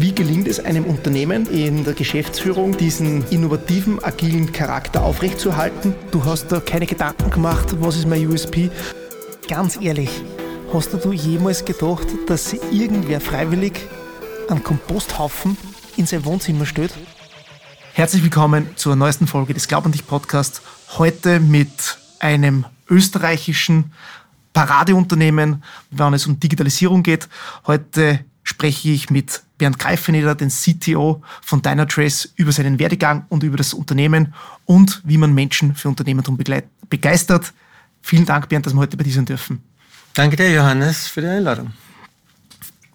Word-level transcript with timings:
Wie 0.00 0.12
gelingt 0.12 0.48
es 0.48 0.58
einem 0.58 0.86
Unternehmen 0.86 1.46
in 1.46 1.84
der 1.84 1.94
Geschäftsführung, 1.94 2.76
diesen 2.76 3.24
innovativen, 3.28 4.02
agilen 4.02 4.50
Charakter 4.50 5.04
aufrechtzuerhalten? 5.04 5.94
Du 6.10 6.24
hast 6.24 6.48
da 6.48 6.58
keine 6.58 6.86
Gedanken 6.86 7.30
gemacht, 7.30 7.76
was 7.78 7.96
ist 7.96 8.08
mein 8.08 8.26
USP? 8.26 8.72
Ganz 9.48 9.80
ehrlich, 9.80 10.10
hast 10.72 10.92
du 10.92 11.12
jemals 11.12 11.64
gedacht, 11.64 12.08
dass 12.26 12.54
irgendwer 12.72 13.20
freiwillig 13.20 13.74
einen 14.48 14.64
Komposthaufen 14.64 15.56
in 15.96 16.06
sein 16.06 16.24
Wohnzimmer 16.24 16.66
stellt? 16.66 16.92
Herzlich 17.92 18.24
willkommen 18.24 18.70
zur 18.74 18.96
neuesten 18.96 19.28
Folge 19.28 19.54
des 19.54 19.68
Glaub 19.68 19.86
an 19.86 19.92
dich 19.92 20.04
Podcast. 20.04 20.60
Heute 20.98 21.38
mit 21.38 21.98
einem 22.18 22.64
österreichischen 22.90 23.92
Paradeunternehmen, 24.54 25.62
wenn 25.92 26.14
es 26.14 26.26
um 26.26 26.40
Digitalisierung 26.40 27.04
geht. 27.04 27.28
Heute 27.64 28.24
spreche 28.44 28.90
ich 28.90 29.10
mit 29.10 29.42
Bernd 29.58 29.78
Greifeneder, 29.78 30.34
den 30.34 30.50
CTO 30.50 31.22
von 31.42 31.62
Dynatrace, 31.62 32.32
über 32.36 32.52
seinen 32.52 32.78
Werdegang 32.78 33.24
und 33.28 33.42
über 33.42 33.56
das 33.56 33.74
Unternehmen 33.74 34.34
und 34.66 35.02
wie 35.04 35.18
man 35.18 35.34
Menschen 35.34 35.74
für 35.74 35.88
Unternehmertum 35.88 36.38
begeistert. 36.88 37.52
Vielen 38.02 38.26
Dank, 38.26 38.48
Bernd, 38.48 38.66
dass 38.66 38.74
wir 38.74 38.80
heute 38.80 38.96
bei 38.96 39.04
dir 39.04 39.12
sein 39.12 39.24
dürfen. 39.24 39.62
Danke 40.12 40.36
dir, 40.36 40.52
Johannes, 40.52 41.08
für 41.08 41.22
die 41.22 41.26
Einladung. 41.26 41.72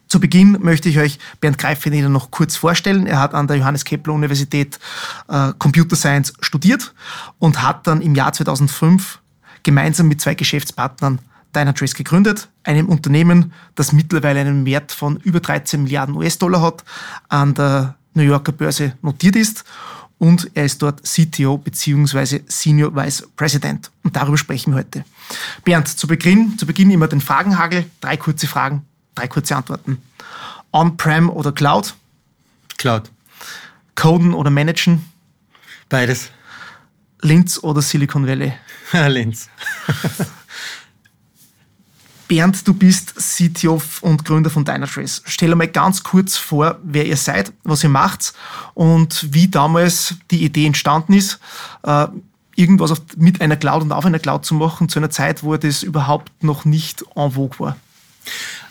Zu 0.08 0.20
Beginn 0.20 0.58
möchte 0.60 0.90
ich 0.90 0.98
euch 0.98 1.20
Bernd 1.40 1.58
Greifeneder 1.58 2.10
noch 2.10 2.32
kurz 2.32 2.56
vorstellen. 2.56 3.06
Er 3.06 3.20
hat 3.20 3.36
an 3.36 3.48
der 3.48 3.58
Johannes 3.58 3.86
Kepler 3.86 4.14
Universität 4.14 4.80
äh, 5.28 5.52
Computer 5.60 5.96
Science 5.96 6.34
studiert 6.40 6.94
und 7.38 7.62
hat 7.62 7.86
dann 7.86 8.02
im 8.02 8.16
Jahr 8.16 8.34
2005 8.34 9.20
gemeinsam 9.62 10.08
mit 10.08 10.20
zwei 10.20 10.34
Geschäftspartnern 10.34 11.20
Dynatrace 11.56 11.96
gegründet, 11.96 12.50
einem 12.64 12.88
Unternehmen, 12.88 13.54
das 13.76 13.92
mittlerweile 13.92 14.42
einen 14.42 14.66
Wert 14.66 14.92
von 14.92 15.18
über 15.18 15.40
13 15.40 15.84
Milliarden 15.84 16.16
US-Dollar 16.16 16.62
hat, 16.62 16.84
an 17.28 17.54
der 17.54 17.96
New 18.14 18.24
Yorker 18.24 18.52
Börse 18.52 18.94
notiert 19.02 19.36
ist 19.36 19.64
und 20.20 20.52
er 20.54 20.66
ist 20.66 20.82
dort 20.82 21.02
CTO 21.04 21.58
bzw. 21.58 22.42
Senior 22.48 22.94
Vice 22.96 23.28
President. 23.36 23.90
Und 24.04 24.16
darüber 24.16 24.38
sprechen 24.38 24.74
wir 24.74 24.80
heute. 24.80 25.06
Bernd, 25.64 25.88
zu 25.88 26.08
Beginn, 26.08 26.58
zu 26.58 26.66
Beginn 26.66 26.92
immer 26.92 27.08
den 27.08 27.22
Fragenhagel. 27.22 27.86
Drei 28.02 28.18
kurze 28.18 28.46
Fragen, 28.46 28.86
drei 29.16 29.28
kurze 29.28 29.56
Antworten. 29.56 30.02
On-Prem 30.72 31.30
oder 31.30 31.52
Cloud? 31.52 31.96
Cloud. 32.78 33.10
Coden 33.96 34.34
oder 34.34 34.50
Managen? 34.50 35.06
Beides. 35.88 36.30
Linz 37.22 37.58
oder 37.64 37.82
Silicon 37.82 38.28
Valley? 38.28 38.54
Linz. 39.08 39.50
Bernd, 42.30 42.66
du 42.66 42.74
bist 42.74 43.16
CTO 43.16 43.82
und 44.02 44.24
Gründer 44.24 44.50
von 44.50 44.64
Dynatrace. 44.64 45.22
Stell 45.26 45.52
einmal 45.52 45.68
ganz 45.68 46.04
kurz 46.04 46.38
vor, 46.38 46.80
wer 46.84 47.06
ihr 47.06 47.18
seid, 47.18 47.52
was 47.64 47.84
ihr 47.84 47.90
macht 47.90 48.34
und 48.76 49.34
wie 49.34 49.50
damals 49.50 50.16
die 50.32 50.46
Idee 50.46 50.68
entstanden 50.68 51.14
ist, 51.14 51.40
äh, 51.84 52.08
irgendwas 52.56 52.94
mit 53.18 53.42
einer 53.42 53.58
Cloud 53.58 53.82
und 53.82 53.92
auf 53.92 54.06
einer 54.06 54.20
Cloud 54.20 54.46
zu 54.46 54.54
machen, 54.54 54.88
zu 54.88 55.00
einer 55.00 55.10
Zeit, 55.10 55.44
wo 55.44 55.58
das 55.58 55.82
überhaupt 55.82 56.44
noch 56.44 56.66
nicht 56.66 57.04
en 57.16 57.32
vogue 57.32 57.60
war. 57.60 57.76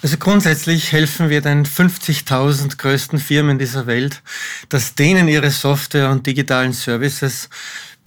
Also 0.01 0.17
grundsätzlich 0.17 0.93
helfen 0.93 1.29
wir 1.29 1.41
den 1.41 1.67
50.000 1.67 2.79
größten 2.79 3.19
Firmen 3.19 3.59
dieser 3.59 3.87
Welt, 3.89 4.23
dass 4.69 4.95
denen 4.95 5.27
ihre 5.27 5.51
Software 5.51 6.11
und 6.11 6.27
digitalen 6.27 6.73
Services 6.73 7.49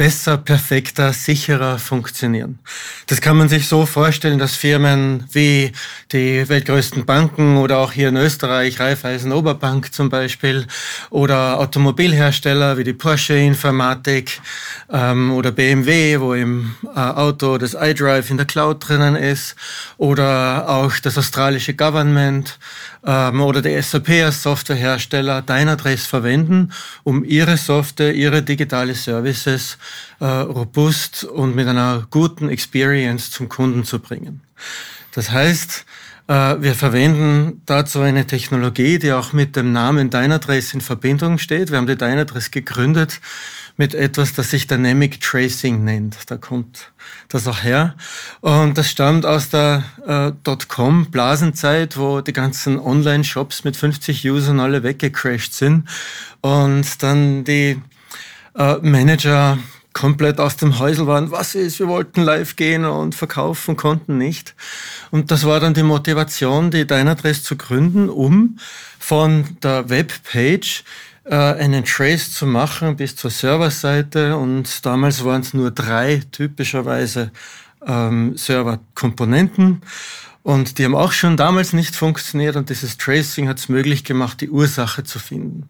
besser, 0.02 0.38
perfekter, 0.38 1.14
sicherer 1.14 1.78
funktionieren. 1.78 2.58
Das 3.06 3.22
kann 3.22 3.38
man 3.38 3.50
sich 3.50 3.68
so 3.68 3.86
vorstellen, 3.86 4.40
dass 4.40 4.56
Firmen 4.56 5.26
wie 5.32 5.74
die 6.12 6.50
weltgrößten 6.50 7.06
Banken 7.06 7.58
oder 7.58 7.78
auch 7.78 7.92
hier 7.92 8.10
in 8.10 8.16
Österreich 8.16 8.80
Raiffeisen 8.80 9.32
Oberbank 9.32 9.94
zum 9.94 10.10
Beispiel 10.10 10.66
oder 11.12 11.60
Automobilhersteller 11.60 12.80
wie 12.80 12.84
die 12.84 12.94
Porsche 12.94 13.36
Informatik 13.36 14.42
ähm, 14.92 15.32
oder 15.34 15.52
BMW, 15.52 16.20
wo 16.20 16.34
im 16.34 16.74
äh, 16.96 17.00
Auto 17.00 17.60
das 17.60 17.76
iDrive 17.80 18.28
in 18.32 18.38
der 18.38 18.48
Cloud 18.48 18.90
drinnen 18.90 19.16
ist 19.16 19.56
oder 19.98 20.68
auch 20.68 20.98
das 20.98 21.16
australische 21.16 21.76
Government 21.76 22.58
ähm, 23.06 23.42
oder 23.42 23.62
der 23.62 23.82
SAP 23.82 24.10
als 24.24 24.44
Softwarehersteller 24.44 25.42
Dynatrace 25.42 26.06
verwenden, 26.06 26.72
um 27.04 27.24
ihre 27.24 27.58
Software, 27.58 28.14
ihre 28.14 28.44
digitale 28.44 28.96
Services 28.96 29.78
äh, 30.20 30.26
robust 30.26 31.24
und 31.24 31.56
mit 31.56 31.68
einer 31.68 32.08
guten 32.10 32.50
Experience 32.50 33.32
zum 33.32 33.50
Kunden 33.50 33.84
zu 33.84 34.00
bringen. 34.00 34.42
Das 35.14 35.32
heißt, 35.32 35.86
äh, 36.28 36.34
wir 36.62 36.76
verwenden 36.76 37.62
dazu 37.66 38.00
eine 38.00 38.28
Technologie, 38.28 39.00
die 39.00 39.12
auch 39.12 39.34
mit 39.34 39.56
dem 39.56 39.74
Namen 39.74 40.10
Dynatrace 40.10 40.74
in 40.74 40.82
Verbindung 40.82 41.38
steht. 41.40 41.72
Wir 41.72 41.78
haben 41.78 41.88
die 41.88 41.98
Dynatrace 41.98 42.52
gegründet 42.52 43.20
mit 43.78 43.94
etwas, 43.94 44.34
das 44.34 44.52
sich 44.52 44.68
Dynamic 44.68 45.22
Tracing 45.22 45.84
nennt. 45.84 46.30
Da 46.30 46.38
kommt 46.38 46.92
das 47.30 47.48
auch 47.48 47.64
her. 47.64 47.96
Und 48.42 48.78
das 48.78 48.90
stammt 48.90 49.26
aus 49.26 49.50
der 49.50 49.84
äh, 50.06 50.32
Dotcom-Blasenzeit, 50.44 51.98
wo 51.98 52.22
die 52.22 52.34
ganzen 52.34 52.80
Online-Shops 52.80 53.64
mit 53.64 53.76
50 53.76 54.30
Usern 54.30 54.60
alle 54.60 54.84
weggecrashed 54.84 55.54
sind 55.54 55.88
und 56.42 57.02
dann 57.04 57.44
die 57.44 57.82
äh, 58.56 58.76
Manager 58.82 59.58
komplett 59.94 60.40
aus 60.40 60.56
dem 60.56 60.80
Häusel 60.80 61.06
waren, 61.06 61.32
was 61.32 61.54
ist, 61.56 61.80
wir 61.80 61.88
wollten 61.88 62.22
live 62.22 62.56
gehen 62.56 62.86
und 62.86 63.14
verkaufen, 63.14 63.76
konnten 63.76 64.18
nicht. 64.18 64.56
Und 65.12 65.32
das 65.32 65.46
war 65.46 65.60
dann 65.60 65.74
die 65.74 65.84
Motivation, 65.84 66.72
die 66.72 66.88
Dynadress 66.88 67.44
zu 67.44 67.58
gründen, 67.58 68.10
um 68.10 68.58
von 69.00 69.58
der 69.62 69.90
Webpage 69.90 70.84
einen 71.36 71.86
Trace 71.86 72.32
zu 72.32 72.46
machen 72.46 72.96
bis 72.96 73.16
zur 73.16 73.32
Serverseite. 73.32 74.38
Und 74.38 74.86
damals 74.86 75.24
waren 75.24 75.42
es 75.42 75.54
nur 75.54 75.72
drei 75.72 76.22
typischerweise 76.32 77.32
ähm, 77.86 78.36
Serverkomponenten. 78.38 79.82
Und 80.44 80.78
die 80.78 80.86
haben 80.86 80.96
auch 80.96 81.12
schon 81.12 81.38
damals 81.38 81.74
nicht 81.74 81.96
funktioniert 81.96 82.56
und 82.56 82.70
dieses 82.70 82.98
Tracing 82.98 83.48
hat 83.48 83.60
es 83.60 83.70
möglich 83.70 84.04
gemacht, 84.04 84.42
die 84.42 84.50
Ursache 84.50 85.04
zu 85.04 85.20
finden. 85.20 85.70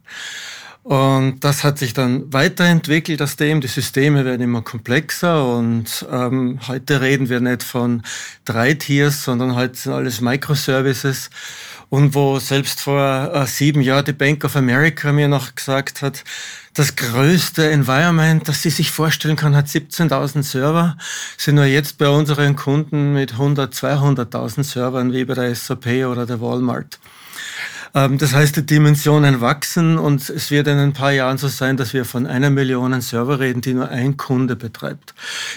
Und 0.84 1.44
das 1.44 1.64
hat 1.64 1.78
sich 1.78 1.94
dann 1.94 2.34
weiterentwickelt 2.34 3.22
aus 3.22 3.36
dem. 3.36 3.62
Die 3.62 3.68
Systeme 3.68 4.26
werden 4.26 4.42
immer 4.42 4.64
komplexer 4.64 5.56
und 5.56 6.06
ähm, 6.12 6.60
heute 6.68 7.02
reden 7.02 7.30
wir 7.30 7.40
nicht 7.40 7.62
von 7.62 8.02
drei 8.46 8.74
Tiers, 8.74 9.24
sondern 9.24 9.56
heute 9.56 9.76
sind 9.76 9.94
alles 9.94 10.22
Microservices. 10.22 11.30
Und 11.92 12.16
wo 12.16 12.40
selbst 12.40 12.80
vor 12.80 13.34
äh, 13.34 13.46
sieben 13.46 13.82
Jahren 13.82 14.06
die 14.06 14.14
Bank 14.14 14.46
of 14.46 14.56
America 14.56 15.12
mir 15.12 15.28
noch 15.28 15.56
gesagt 15.56 16.02
hat, 16.02 16.24
das 16.74 16.96
größte 16.96 17.70
Environment, 17.70 18.48
das 18.48 18.62
sie 18.62 18.70
sich 18.70 18.92
vorstellen 18.92 19.36
kann, 19.36 19.58
hat 19.58 19.68
17.000 19.68 20.42
Server, 20.42 20.98
sind 21.36 21.56
nur 21.56 21.66
jetzt 21.66 21.98
bei 21.98 22.08
unseren 22.08 22.56
Kunden 22.56 23.12
mit 23.12 23.34
100, 23.34 23.74
200.000 23.74 24.64
Servern 24.64 25.12
wie 25.12 25.26
bei 25.26 25.34
der 25.34 25.54
SAP 25.54 26.06
oder 26.10 26.26
der 26.26 26.40
Walmart. 26.40 26.98
Ähm, 27.94 28.18
das 28.18 28.34
heißt, 28.34 28.56
die 28.56 28.66
Dimensionen 28.66 29.42
wachsen 29.42 29.98
und 29.98 30.30
es 30.30 30.52
wird 30.52 30.68
in 30.68 30.78
ein 30.78 30.94
paar 30.94 31.12
Jahren 31.12 31.38
so 31.38 31.48
sein, 31.48 31.78
dass 31.78 31.94
wir 31.94 32.06
von 32.06 32.26
einer 32.26 32.50
Million 32.50 33.00
Server 33.02 33.40
reden, 33.40 33.62
die 33.62 33.74
nur 33.74 33.90
ein 33.90 34.18
Kunde 34.18 34.56
betreibt. 34.56 35.14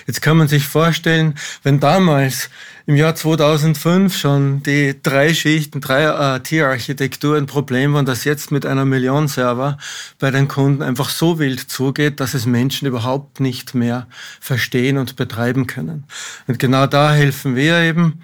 Jetzt 0.07 0.23
kann 0.23 0.37
man 0.37 0.49
sich 0.49 0.67
vorstellen, 0.67 1.35
wenn 1.63 1.81
damals 1.81 2.51
im 2.87 2.97
Jahr 2.97 3.15
2005 3.15 4.17
schon 4.17 4.63
die 4.63 4.95
drei 5.03 5.33
Schichten, 5.33 5.81
drei 5.81 6.05
äh, 6.37 6.41
Tierarchitektur 6.41 7.37
ein 7.37 7.47
Problem 7.47 7.95
waren, 7.95 8.05
dass 8.05 8.25
jetzt 8.25 8.51
mit 8.51 8.67
einer 8.67 8.85
Million 8.85 9.27
Server 9.27 9.79
bei 10.19 10.31
den 10.31 10.49
Kunden 10.49 10.83
einfach 10.83 11.09
so 11.09 11.39
wild 11.39 11.61
zugeht, 11.61 12.21
dass 12.21 12.35
es 12.35 12.45
Menschen 12.45 12.87
überhaupt 12.87 13.41
nicht 13.41 13.75
mehr 13.75 14.07
verstehen 14.39 14.99
und 14.99 15.17
betreiben 15.17 15.67
können. 15.67 16.05
Und 16.47 16.59
genau 16.59 16.87
da 16.87 17.15
helfen 17.15 17.57
wir 17.57 17.79
eben 17.81 18.21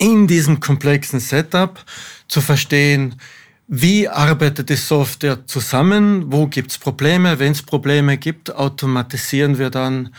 in 0.00 0.26
diesem 0.26 0.60
komplexen 0.60 1.20
Setup 1.20 1.78
zu 2.26 2.40
verstehen, 2.40 3.16
wie 3.68 4.08
arbeitet 4.08 4.70
die 4.70 4.76
Software 4.76 5.46
zusammen, 5.46 6.32
wo 6.32 6.46
gibt 6.48 6.72
es 6.72 6.78
Probleme, 6.78 7.38
wenn 7.38 7.52
es 7.52 7.62
Probleme 7.62 8.16
gibt, 8.16 8.52
automatisieren 8.52 9.58
wir 9.58 9.70
dann 9.70 10.12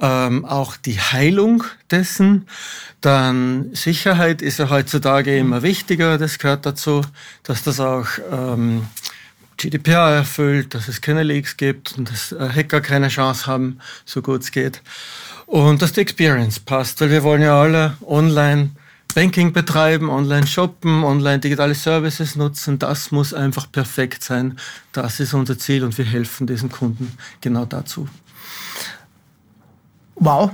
ähm, 0.00 0.44
auch 0.44 0.76
die 0.76 1.00
Heilung 1.00 1.64
dessen. 1.90 2.46
Dann 3.00 3.74
Sicherheit 3.74 4.42
ist 4.42 4.58
ja 4.58 4.68
heutzutage 4.68 5.36
immer 5.38 5.62
wichtiger, 5.62 6.18
das 6.18 6.38
gehört 6.38 6.66
dazu, 6.66 7.00
dass 7.42 7.64
das 7.64 7.80
auch 7.80 8.06
ähm, 8.30 8.86
GDPR 9.56 10.16
erfüllt, 10.16 10.74
dass 10.74 10.88
es 10.88 11.00
keine 11.00 11.22
Leaks 11.22 11.56
gibt 11.56 11.96
und 11.96 12.10
dass 12.10 12.32
äh, 12.32 12.48
Hacker 12.54 12.80
keine 12.80 13.08
Chance 13.08 13.46
haben, 13.46 13.78
so 14.04 14.20
gut 14.20 14.42
es 14.42 14.52
geht. 14.52 14.82
Und 15.46 15.82
dass 15.82 15.92
die 15.92 16.00
Experience 16.00 16.60
passt, 16.60 17.00
weil 17.00 17.10
wir 17.10 17.22
wollen 17.22 17.42
ja 17.42 17.60
alle 17.60 17.96
online 18.06 18.70
Banking 19.14 19.52
betreiben, 19.52 20.10
online 20.10 20.46
shoppen, 20.46 21.04
online 21.04 21.38
digitale 21.38 21.74
Services 21.74 22.34
nutzen, 22.34 22.78
das 22.78 23.12
muss 23.12 23.32
einfach 23.32 23.70
perfekt 23.70 24.24
sein. 24.24 24.58
Das 24.92 25.20
ist 25.20 25.34
unser 25.34 25.58
Ziel 25.58 25.84
und 25.84 25.96
wir 25.96 26.04
helfen 26.04 26.46
diesen 26.46 26.70
Kunden 26.70 27.16
genau 27.40 27.64
dazu. 27.64 28.08
Wow, 30.16 30.50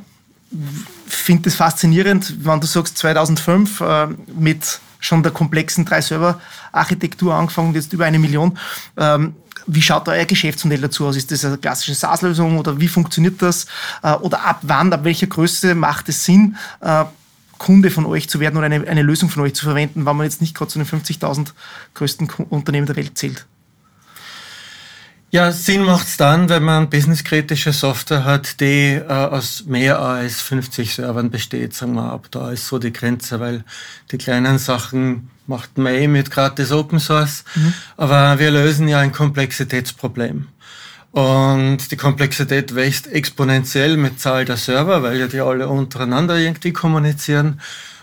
finde 1.06 1.48
es 1.48 1.54
faszinierend, 1.54 2.44
wenn 2.44 2.60
du 2.60 2.66
sagst 2.66 2.98
2005 2.98 3.80
äh, 3.80 4.06
mit 4.36 4.80
schon 4.98 5.22
der 5.22 5.32
komplexen 5.32 5.84
Drei-Server-Architektur 5.84 7.34
angefangen, 7.34 7.74
jetzt 7.74 7.92
über 7.92 8.04
eine 8.04 8.18
Million. 8.18 8.58
Ähm, 8.96 9.34
wie 9.66 9.82
schaut 9.82 10.08
euer 10.08 10.24
Geschäftsmodell 10.24 10.80
dazu 10.80 11.06
aus? 11.06 11.16
Ist 11.16 11.30
das 11.30 11.44
eine 11.44 11.58
klassische 11.58 11.94
SaaS-Lösung 11.94 12.58
oder 12.58 12.78
wie 12.80 12.88
funktioniert 12.88 13.40
das? 13.40 13.66
Äh, 14.02 14.12
oder 14.14 14.44
ab 14.44 14.60
wann, 14.62 14.92
ab 14.92 15.04
welcher 15.04 15.26
Größe 15.26 15.74
macht 15.74 16.08
es 16.08 16.24
Sinn, 16.24 16.56
äh, 16.80 17.04
Kunde 17.60 17.90
von 17.90 18.06
euch 18.06 18.28
zu 18.28 18.40
werden 18.40 18.56
oder 18.56 18.66
eine, 18.66 18.88
eine 18.88 19.02
Lösung 19.02 19.28
von 19.28 19.42
euch 19.42 19.54
zu 19.54 19.66
verwenden, 19.66 20.06
wenn 20.06 20.16
man 20.16 20.24
jetzt 20.24 20.40
nicht 20.40 20.56
gerade 20.56 20.70
zu 20.70 20.78
den 20.78 20.88
50.000 20.88 21.48
größten 21.92 22.28
Unternehmen 22.48 22.86
der 22.86 22.96
Welt 22.96 23.18
zählt? 23.18 23.44
Ja, 25.30 25.52
Sinn 25.52 25.84
macht's 25.84 26.16
dann, 26.16 26.48
wenn 26.48 26.64
man 26.64 26.88
businesskritische 26.88 27.74
Software 27.74 28.24
hat, 28.24 28.60
die 28.60 28.94
äh, 28.94 29.06
aus 29.06 29.64
mehr 29.66 30.00
als 30.00 30.40
50 30.40 30.94
Servern 30.94 31.30
besteht, 31.30 31.74
sagen 31.74 31.92
wir 31.94 32.10
ab. 32.10 32.28
Da 32.30 32.50
ist 32.50 32.66
so 32.66 32.78
die 32.78 32.94
Grenze, 32.94 33.40
weil 33.40 33.62
die 34.10 34.18
kleinen 34.18 34.58
Sachen 34.58 35.28
macht 35.46 35.76
man 35.76 35.94
eh 35.94 36.08
mit 36.08 36.30
gratis 36.30 36.72
Open 36.72 36.98
Source. 36.98 37.44
Mhm. 37.54 37.74
Aber 37.98 38.38
wir 38.38 38.50
lösen 38.50 38.88
ja 38.88 39.00
ein 39.00 39.12
Komplexitätsproblem. 39.12 40.48
Und 41.12 41.90
die 41.90 41.96
Komplexität 41.96 42.74
wächst 42.74 43.08
exponentiell 43.08 43.96
mit 43.96 44.20
Zahl 44.20 44.44
der 44.44 44.56
Server, 44.56 45.02
weil 45.02 45.18
ja 45.18 45.26
die 45.26 45.40
alle 45.40 45.68
untereinander 45.68 46.38
irgendwie 46.38 46.72
kommunizieren. 46.72 47.60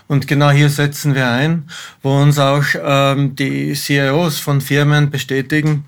Und 0.08 0.26
genau 0.26 0.50
hier 0.50 0.68
setzen 0.70 1.14
wir 1.14 1.28
ein, 1.28 1.68
wo 2.02 2.20
uns 2.20 2.38
auch 2.38 2.64
ähm, 2.74 3.34
die 3.36 3.74
CIOs 3.74 4.38
von 4.38 4.60
Firmen 4.60 5.10
bestätigen, 5.10 5.84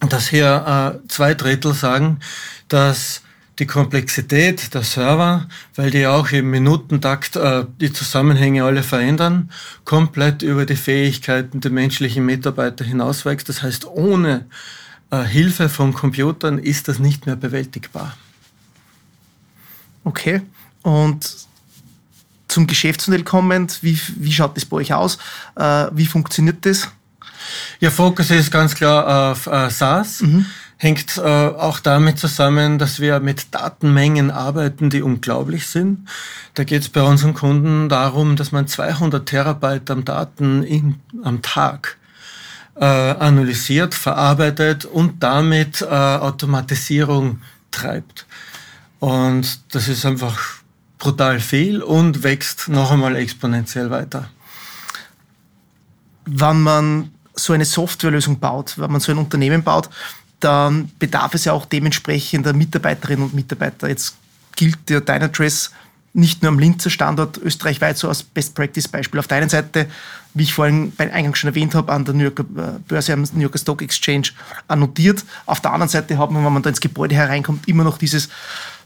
dass 0.00 0.28
hier 0.28 1.00
äh, 1.04 1.08
zwei 1.08 1.34
Drittel 1.34 1.72
sagen, 1.72 2.20
dass 2.68 3.22
die 3.58 3.66
Komplexität 3.66 4.74
der 4.74 4.82
Server, 4.82 5.46
weil 5.76 5.90
die 5.90 6.06
auch 6.06 6.30
im 6.32 6.50
Minutentakt 6.50 7.36
äh, 7.36 7.64
die 7.80 7.92
Zusammenhänge 7.92 8.64
alle 8.64 8.82
verändern, 8.82 9.50
komplett 9.84 10.42
über 10.42 10.66
die 10.66 10.76
Fähigkeiten 10.76 11.60
der 11.60 11.70
menschlichen 11.70 12.26
Mitarbeiter 12.26 12.84
hinauswächst. 12.84 13.48
Das 13.48 13.62
heißt, 13.62 13.86
ohne 13.86 14.46
Hilfe 15.22 15.68
von 15.68 15.92
Computern 15.92 16.58
ist 16.58 16.88
das 16.88 16.98
nicht 16.98 17.26
mehr 17.26 17.36
bewältigbar. 17.36 18.16
Okay. 20.04 20.42
Und 20.82 21.46
zum 22.48 22.66
Geschäftsmodell 22.66 23.24
kommend, 23.24 23.82
wie, 23.82 23.98
wie 24.16 24.32
schaut 24.32 24.56
das 24.56 24.64
bei 24.64 24.76
euch 24.76 24.92
aus? 24.92 25.18
Äh, 25.56 25.86
wie 25.92 26.06
funktioniert 26.06 26.64
das? 26.66 26.88
Ja, 27.80 27.90
Fokus 27.90 28.30
ist 28.30 28.50
ganz 28.50 28.74
klar 28.74 29.32
auf 29.32 29.46
äh, 29.46 29.70
SaaS. 29.70 30.22
Mhm. 30.22 30.46
Hängt 30.76 31.16
äh, 31.16 31.20
auch 31.20 31.80
damit 31.80 32.18
zusammen, 32.18 32.78
dass 32.78 33.00
wir 33.00 33.20
mit 33.20 33.54
Datenmengen 33.54 34.30
arbeiten, 34.30 34.90
die 34.90 35.02
unglaublich 35.02 35.66
sind. 35.66 36.08
Da 36.54 36.64
geht 36.64 36.82
es 36.82 36.88
bei 36.88 37.02
unseren 37.02 37.34
Kunden 37.34 37.88
darum, 37.88 38.36
dass 38.36 38.52
man 38.52 38.66
200 38.66 39.26
Terabyte 39.26 39.90
an 39.90 40.04
Daten 40.04 40.62
in, 40.62 40.96
am 41.22 41.42
Tag 41.42 41.96
äh, 42.76 42.84
analysiert, 42.84 43.94
verarbeitet 43.94 44.84
und 44.84 45.22
damit 45.22 45.82
äh, 45.82 45.86
Automatisierung 45.86 47.40
treibt. 47.70 48.26
Und 48.98 49.60
das 49.74 49.88
ist 49.88 50.06
einfach 50.06 50.38
brutal 50.98 51.40
viel 51.40 51.82
und 51.82 52.22
wächst 52.22 52.68
noch 52.68 52.90
einmal 52.90 53.16
exponentiell 53.16 53.90
weiter. 53.90 54.28
Wenn 56.24 56.62
man 56.62 57.10
so 57.34 57.52
eine 57.52 57.64
Softwarelösung 57.64 58.38
baut, 58.38 58.78
wenn 58.78 58.90
man 58.90 59.00
so 59.00 59.12
ein 59.12 59.18
Unternehmen 59.18 59.62
baut, 59.62 59.90
dann 60.40 60.90
bedarf 60.98 61.34
es 61.34 61.44
ja 61.44 61.52
auch 61.52 61.66
dementsprechender 61.66 62.52
Mitarbeiterinnen 62.52 63.24
und 63.24 63.34
Mitarbeiter. 63.34 63.88
Jetzt 63.88 64.16
gilt 64.56 64.88
der 64.88 65.00
Dynatrace 65.00 65.70
nicht 66.14 66.42
nur 66.42 66.52
am 66.52 66.60
Linzer 66.60 66.90
Standort 66.90 67.38
österreichweit 67.38 67.98
so 67.98 68.08
als 68.08 68.22
Best-Practice-Beispiel. 68.22 69.18
Auf 69.18 69.26
der 69.26 69.38
einen 69.38 69.48
Seite, 69.48 69.86
wie 70.32 70.44
ich 70.44 70.54
vorhin 70.54 70.92
beim 70.96 71.10
Eingang 71.10 71.34
schon 71.34 71.48
erwähnt 71.48 71.74
habe, 71.74 71.92
an 71.92 72.04
der 72.04 72.14
New 72.14 72.22
Yorker 72.22 72.44
äh, 72.56 72.78
Börse, 72.86 73.12
am 73.12 73.22
New 73.32 73.40
Yorker 73.40 73.58
Stock 73.58 73.82
Exchange 73.82 74.28
annotiert. 74.68 75.24
Auf 75.44 75.60
der 75.60 75.72
anderen 75.72 75.90
Seite 75.90 76.16
hat 76.16 76.30
man, 76.30 76.44
wenn 76.44 76.52
man 76.52 76.62
da 76.62 76.70
ins 76.70 76.80
Gebäude 76.80 77.16
hereinkommt, 77.16 77.66
immer 77.66 77.82
noch 77.82 77.98
dieses 77.98 78.28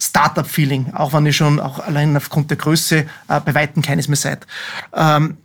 Startup-Feeling, 0.00 0.94
auch 0.94 1.12
wenn 1.12 1.26
ihr 1.26 1.34
schon 1.34 1.60
auch 1.60 1.80
allein 1.80 2.16
aufgrund 2.16 2.50
der 2.50 2.56
Größe 2.56 3.00
äh, 3.28 3.40
bei 3.40 3.54
Weitem 3.54 3.82
keines 3.82 4.08
mehr 4.08 4.16
seid. 4.16 4.46
Ähm, 4.94 5.36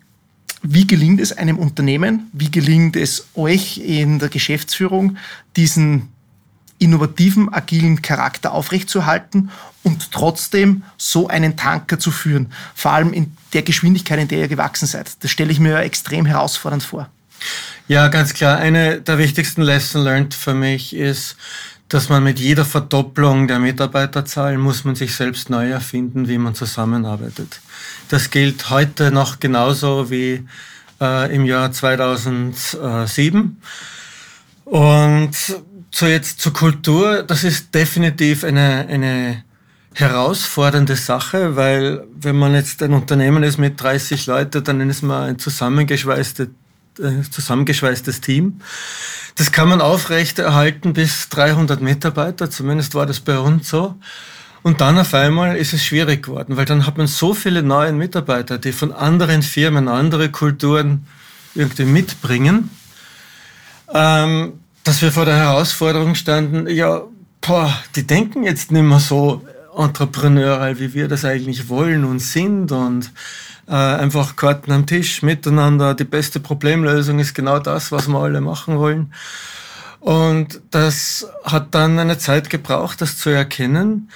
wie 0.62 0.88
gelingt 0.88 1.20
es 1.20 1.34
einem 1.38 1.60
Unternehmen, 1.60 2.30
wie 2.32 2.50
gelingt 2.50 2.96
es 2.96 3.28
euch 3.36 3.80
in 3.80 4.20
der 4.20 4.30
Geschäftsführung, 4.30 5.18
diesen 5.58 6.12
innovativen, 6.84 7.54
agilen 7.54 8.02
Charakter 8.02 8.52
aufrechtzuerhalten 8.52 9.50
und 9.84 10.12
trotzdem 10.12 10.84
so 10.98 11.28
einen 11.28 11.56
Tanker 11.58 12.00
zu 12.00 12.12
führen? 12.12 12.52
Vor 12.76 12.92
allem 12.92 13.14
in 13.14 13.36
der 13.54 13.62
Geschwindigkeit, 13.62 14.20
in 14.20 14.28
der 14.28 14.40
ihr 14.40 14.48
gewachsen 14.48 14.88
seid. 14.88 15.24
Das 15.24 15.32
stelle 15.32 15.52
ich 15.52 15.60
mir 15.60 15.80
extrem 15.80 16.26
herausfordernd 16.26 16.84
vor. 16.84 17.10
Ja, 17.88 18.08
ganz 18.08 18.34
klar. 18.34 18.58
Eine 18.58 19.02
der 19.02 19.18
wichtigsten 19.18 19.62
Lesson 19.62 20.04
learned 20.04 20.34
für 20.34 20.54
mich 20.54 20.96
ist, 20.96 21.36
dass 21.90 22.10
man 22.10 22.24
mit 22.24 22.40
jeder 22.40 22.66
Verdopplung 22.66 23.48
der 23.48 23.60
Mitarbeiterzahl 23.60 24.58
muss 24.58 24.84
man 24.84 24.96
sich 24.96 25.14
selbst 25.16 25.50
neu 25.50 25.70
erfinden, 25.70 26.28
wie 26.28 26.38
man 26.38 26.56
zusammenarbeitet. 26.56 27.60
Das 28.10 28.32
gilt 28.32 28.70
heute 28.70 29.12
noch 29.12 29.40
genauso 29.40 30.10
wie 30.10 30.48
äh, 31.00 31.36
im 31.36 31.46
Jahr 31.46 31.72
2007. 31.72 33.62
Und 34.66 35.32
so 35.95 36.07
jetzt 36.07 36.40
zur 36.40 36.54
Kultur, 36.54 37.22
das 37.22 37.44
ist 37.44 37.74
definitiv 37.75 38.44
eine, 38.44 38.88
eine 38.90 39.44
herausfordernde 39.94 40.95
Sache, 40.95 41.56
weil 41.56 42.04
wenn 42.19 42.36
man 42.36 42.56
jetzt 42.56 42.81
ein 42.81 42.94
Unternehmen 42.94 43.44
ist 43.44 43.60
mit 43.60 43.80
30 43.80 44.25
Leuten, 44.25 44.63
dann 44.63 44.90
ist 44.90 45.04
man 45.04 45.30
ein 45.30 45.40
zusammengeschweißtes, 45.40 46.48
äh, 46.98 47.22
zusammengeschweißtes 47.30 48.22
Team. 48.22 48.60
Das 49.36 49.51
kann 49.51 49.69
man 49.69 49.81
aufrechterhalten 49.81 50.94
bis 50.94 51.30
300 51.30 51.80
Mitarbeiter, 51.80 52.50
zumindest 52.50 52.96
war 52.96 53.06
das 53.06 53.19
bei 53.19 53.38
uns 53.38 53.69
so. 53.69 53.96
Und 54.63 54.81
dann 54.81 54.98
auf 54.98 55.13
einmal 55.13 55.57
ist 55.57 55.74
es 55.74 55.86
schwierig 55.86 56.24
geworden, 56.24 56.57
weil 56.57 56.66
dann 56.66 56.88
hat 56.88 56.98
man 56.98 57.06
so 57.06 57.36
viele 57.36 57.62
neue 57.62 57.94
Mitarbeiter, 57.94 58.57
die 58.57 58.72
von 58.72 58.92
anderen 58.94 59.44
Firmen, 59.44 59.88
andere 59.88 60.30
Kulturen 60.30 61.06
irgendwie 61.54 61.86
mitbringen, 61.86 62.72
ähm, 63.94 64.54
dass 64.84 65.02
wir 65.02 65.12
vor 65.12 65.26
der 65.26 65.38
Herausforderung 65.38 66.16
standen, 66.16 66.68
ja, 66.68 67.02
boah, 67.42 67.74
die 67.96 68.06
denken 68.06 68.44
jetzt 68.44 68.72
nicht 68.72 68.84
mehr 68.84 69.00
so 69.00 69.42
entrepreneurial, 69.76 70.80
wie 70.80 70.94
wir 70.94 71.08
das 71.08 71.26
eigentlich 71.26 71.70
wollen 71.70 72.04
und 72.04 72.20
sind 72.20 72.72
und 72.72 73.12
äh, 73.68 73.74
einfach 73.74 74.36
Karten 74.36 74.72
am 74.72 74.86
Tisch 74.86 75.22
miteinander. 75.22 75.94
Die 75.94 76.04
beste 76.04 76.40
Problemlösung 76.40 77.20
ist 77.20 77.34
genau 77.34 77.60
das, 77.60 77.92
was 77.92 78.08
wir 78.08 78.20
alle 78.20 78.42
machen 78.42 78.78
wollen. 78.78 79.14
Und 80.00 80.62
das 80.72 81.28
hat 81.46 81.74
dann 81.74 81.98
eine 81.98 82.18
Zeit 82.18 82.50
gebraucht, 82.50 83.02
das 83.02 83.18
zu 83.18 83.30
erkennen. 83.30 84.10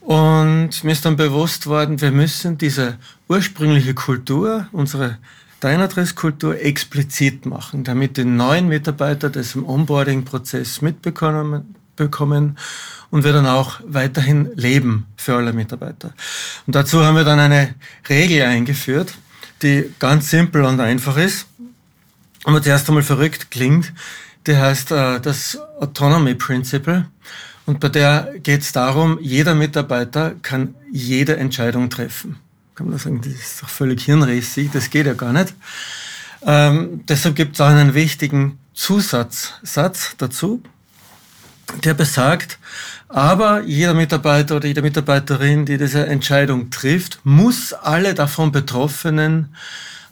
Und 0.00 0.82
mir 0.82 0.92
ist 0.92 1.04
dann 1.04 1.16
bewusst 1.16 1.66
worden, 1.66 2.00
wir 2.00 2.10
müssen 2.10 2.58
diese 2.58 2.96
ursprüngliche 3.28 3.92
Kultur, 3.92 4.66
unsere 4.72 5.18
Dynadress-Kultur 5.66 6.60
explizit 6.60 7.44
machen, 7.44 7.82
damit 7.82 8.16
die 8.16 8.24
neuen 8.24 8.68
Mitarbeiter 8.68 9.30
das 9.30 9.56
im 9.56 9.68
Onboarding-Prozess 9.68 10.80
mitbekommen 10.80 11.74
bekommen 11.96 12.56
und 13.10 13.24
wir 13.24 13.32
dann 13.32 13.46
auch 13.46 13.80
weiterhin 13.86 14.50
leben 14.54 15.06
für 15.16 15.34
alle 15.34 15.52
Mitarbeiter. 15.52 16.12
Und 16.66 16.76
dazu 16.76 17.04
haben 17.04 17.16
wir 17.16 17.24
dann 17.24 17.40
eine 17.40 17.74
Regel 18.08 18.42
eingeführt, 18.42 19.14
die 19.62 19.90
ganz 19.98 20.30
simpel 20.30 20.64
und 20.64 20.78
einfach 20.78 21.16
ist, 21.16 21.46
aber 22.44 22.62
zuerst 22.62 22.88
einmal 22.88 23.02
verrückt 23.02 23.50
klingt. 23.50 23.92
Die 24.46 24.56
heißt 24.56 24.92
äh, 24.92 25.20
das 25.20 25.58
Autonomy 25.80 26.34
Principle. 26.34 27.06
Und 27.64 27.80
bei 27.80 27.88
der 27.88 28.34
geht 28.42 28.60
es 28.60 28.70
darum, 28.70 29.18
jeder 29.20 29.56
Mitarbeiter 29.56 30.36
kann 30.42 30.76
jede 30.92 31.36
Entscheidung 31.36 31.90
treffen. 31.90 32.36
Kann 32.76 32.90
man 32.90 32.98
sagen, 32.98 33.22
das 33.22 33.32
ist 33.32 33.62
doch 33.62 33.70
völlig 33.70 34.04
hirnrissig, 34.04 34.70
das 34.70 34.90
geht 34.90 35.06
ja 35.06 35.14
gar 35.14 35.32
nicht. 35.32 35.54
Ähm, 36.42 37.00
deshalb 37.08 37.34
gibt 37.34 37.54
es 37.54 37.60
auch 37.62 37.68
einen 37.68 37.94
wichtigen 37.94 38.58
Zusatzsatz 38.74 40.14
dazu, 40.18 40.62
der 41.84 41.94
besagt, 41.94 42.58
aber 43.08 43.62
jeder 43.62 43.94
Mitarbeiter 43.94 44.56
oder 44.56 44.68
jede 44.68 44.82
Mitarbeiterin, 44.82 45.64
die 45.64 45.78
diese 45.78 46.06
Entscheidung 46.06 46.68
trifft, 46.68 47.20
muss 47.24 47.72
alle 47.72 48.12
davon 48.12 48.52
Betroffenen, 48.52 49.54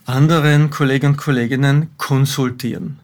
anderen 0.07 0.71
Kollegen 0.71 1.09
und 1.09 1.17
Kolleginnen 1.19 1.91
konsultieren. 1.99 2.99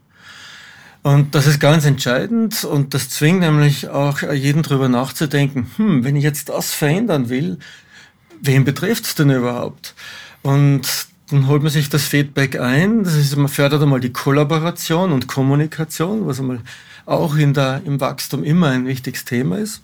Und 1.02 1.35
das 1.35 1.47
ist 1.47 1.61
ganz 1.61 1.85
entscheidend 1.85 2.64
und 2.64 2.95
das 2.95 3.11
zwingt 3.11 3.40
nämlich 3.40 3.88
auch 3.88 4.23
jeden 4.23 4.62
darüber 4.62 4.88
nachzudenken, 4.88 5.71
hm, 5.76 6.02
wenn 6.02 6.17
ich 6.17 6.25
jetzt 6.25 6.49
das 6.49 6.73
verändern 6.73 7.29
will, 7.29 7.59
wen 8.40 8.64
betrifft 8.64 9.04
es 9.04 9.14
denn 9.14 9.30
überhaupt? 9.30 9.94
Und 10.42 10.82
dann 11.30 11.47
holt 11.47 11.62
man 11.62 11.70
sich 11.70 11.88
das 11.88 12.04
Feedback 12.04 12.59
ein, 12.59 13.04
das 13.04 13.14
ist, 13.14 13.37
man 13.37 13.49
fördert 13.49 13.82
einmal 13.82 14.00
die 14.00 14.12
Kollaboration 14.12 15.12
und 15.12 15.28
Kommunikation, 15.28 16.26
was 16.26 16.40
einmal 16.40 16.61
auch 17.06 17.37
in 17.37 17.54
der, 17.54 17.82
im 17.85 18.00
Wachstum 18.00 18.42
immer 18.42 18.68
ein 18.68 18.87
wichtiges 18.87 19.25
Thema 19.25 19.59
ist. 19.59 19.82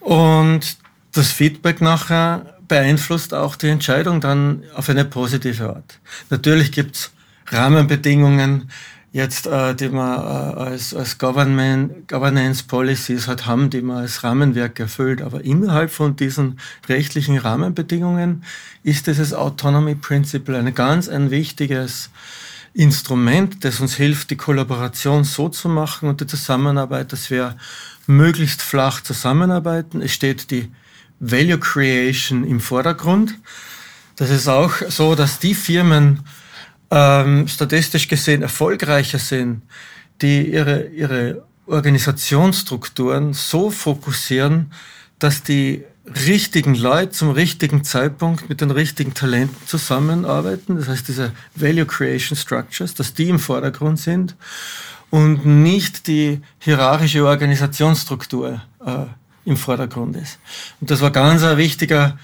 Und 0.00 0.76
das 1.12 1.30
Feedback 1.30 1.80
nachher 1.80 2.54
beeinflusst 2.68 3.34
auch 3.34 3.56
die 3.56 3.68
Entscheidung 3.68 4.20
dann 4.20 4.64
auf 4.74 4.88
eine 4.88 5.04
positive 5.04 5.68
Art. 5.68 6.00
Natürlich 6.30 6.72
gibt's 6.72 7.12
Rahmenbedingungen, 7.46 8.70
jetzt, 9.14 9.46
äh, 9.46 9.76
die 9.76 9.90
man 9.90 10.18
äh, 10.18 10.58
als, 10.58 10.92
als 10.92 11.18
Government, 11.18 12.08
Governance 12.08 12.64
Policies 12.64 13.28
halt 13.28 13.46
haben, 13.46 13.70
die 13.70 13.80
man 13.80 13.98
als 13.98 14.24
Rahmenwerk 14.24 14.80
erfüllt. 14.80 15.22
Aber 15.22 15.44
innerhalb 15.44 15.92
von 15.92 16.16
diesen 16.16 16.58
rechtlichen 16.88 17.38
Rahmenbedingungen 17.38 18.42
ist 18.82 19.06
dieses 19.06 19.32
Autonomy 19.32 19.94
Principle 19.94 20.58
ein 20.58 20.74
ganz 20.74 21.08
ein 21.08 21.30
wichtiges 21.30 22.10
Instrument, 22.74 23.64
das 23.64 23.78
uns 23.78 23.94
hilft, 23.94 24.30
die 24.30 24.36
Kollaboration 24.36 25.22
so 25.22 25.48
zu 25.48 25.68
machen 25.68 26.08
und 26.08 26.20
die 26.20 26.26
Zusammenarbeit, 26.26 27.12
dass 27.12 27.30
wir 27.30 27.56
möglichst 28.08 28.62
flach 28.62 29.00
zusammenarbeiten. 29.00 30.02
Es 30.02 30.12
steht 30.12 30.50
die 30.50 30.72
Value 31.20 31.60
Creation 31.60 32.42
im 32.42 32.58
Vordergrund. 32.58 33.36
Das 34.16 34.30
ist 34.30 34.48
auch 34.48 34.72
so, 34.88 35.14
dass 35.14 35.38
die 35.38 35.54
Firmen, 35.54 36.24
ähm, 36.94 37.48
statistisch 37.48 38.06
gesehen 38.06 38.42
erfolgreicher 38.42 39.18
sind, 39.18 39.62
die 40.22 40.52
ihre, 40.52 40.86
ihre 40.86 41.44
Organisationsstrukturen 41.66 43.32
so 43.32 43.70
fokussieren, 43.70 44.70
dass 45.18 45.42
die 45.42 45.82
richtigen 46.26 46.76
Leute 46.76 47.10
zum 47.10 47.30
richtigen 47.30 47.82
Zeitpunkt 47.82 48.48
mit 48.48 48.60
den 48.60 48.70
richtigen 48.70 49.12
Talenten 49.12 49.56
zusammenarbeiten. 49.66 50.76
Das 50.76 50.86
heißt, 50.86 51.08
diese 51.08 51.32
Value 51.56 51.86
Creation 51.86 52.36
Structures, 52.36 52.94
dass 52.94 53.12
die 53.12 53.28
im 53.28 53.40
Vordergrund 53.40 53.98
sind 53.98 54.36
und 55.10 55.44
nicht 55.44 56.06
die 56.06 56.42
hierarchische 56.60 57.26
Organisationsstruktur 57.26 58.60
äh, 58.86 59.06
im 59.44 59.56
Vordergrund 59.56 60.16
ist. 60.16 60.38
Und 60.80 60.90
das 60.90 61.00
war 61.00 61.10
ganz 61.10 61.42
ein 61.42 61.56
wichtiger 61.56 62.18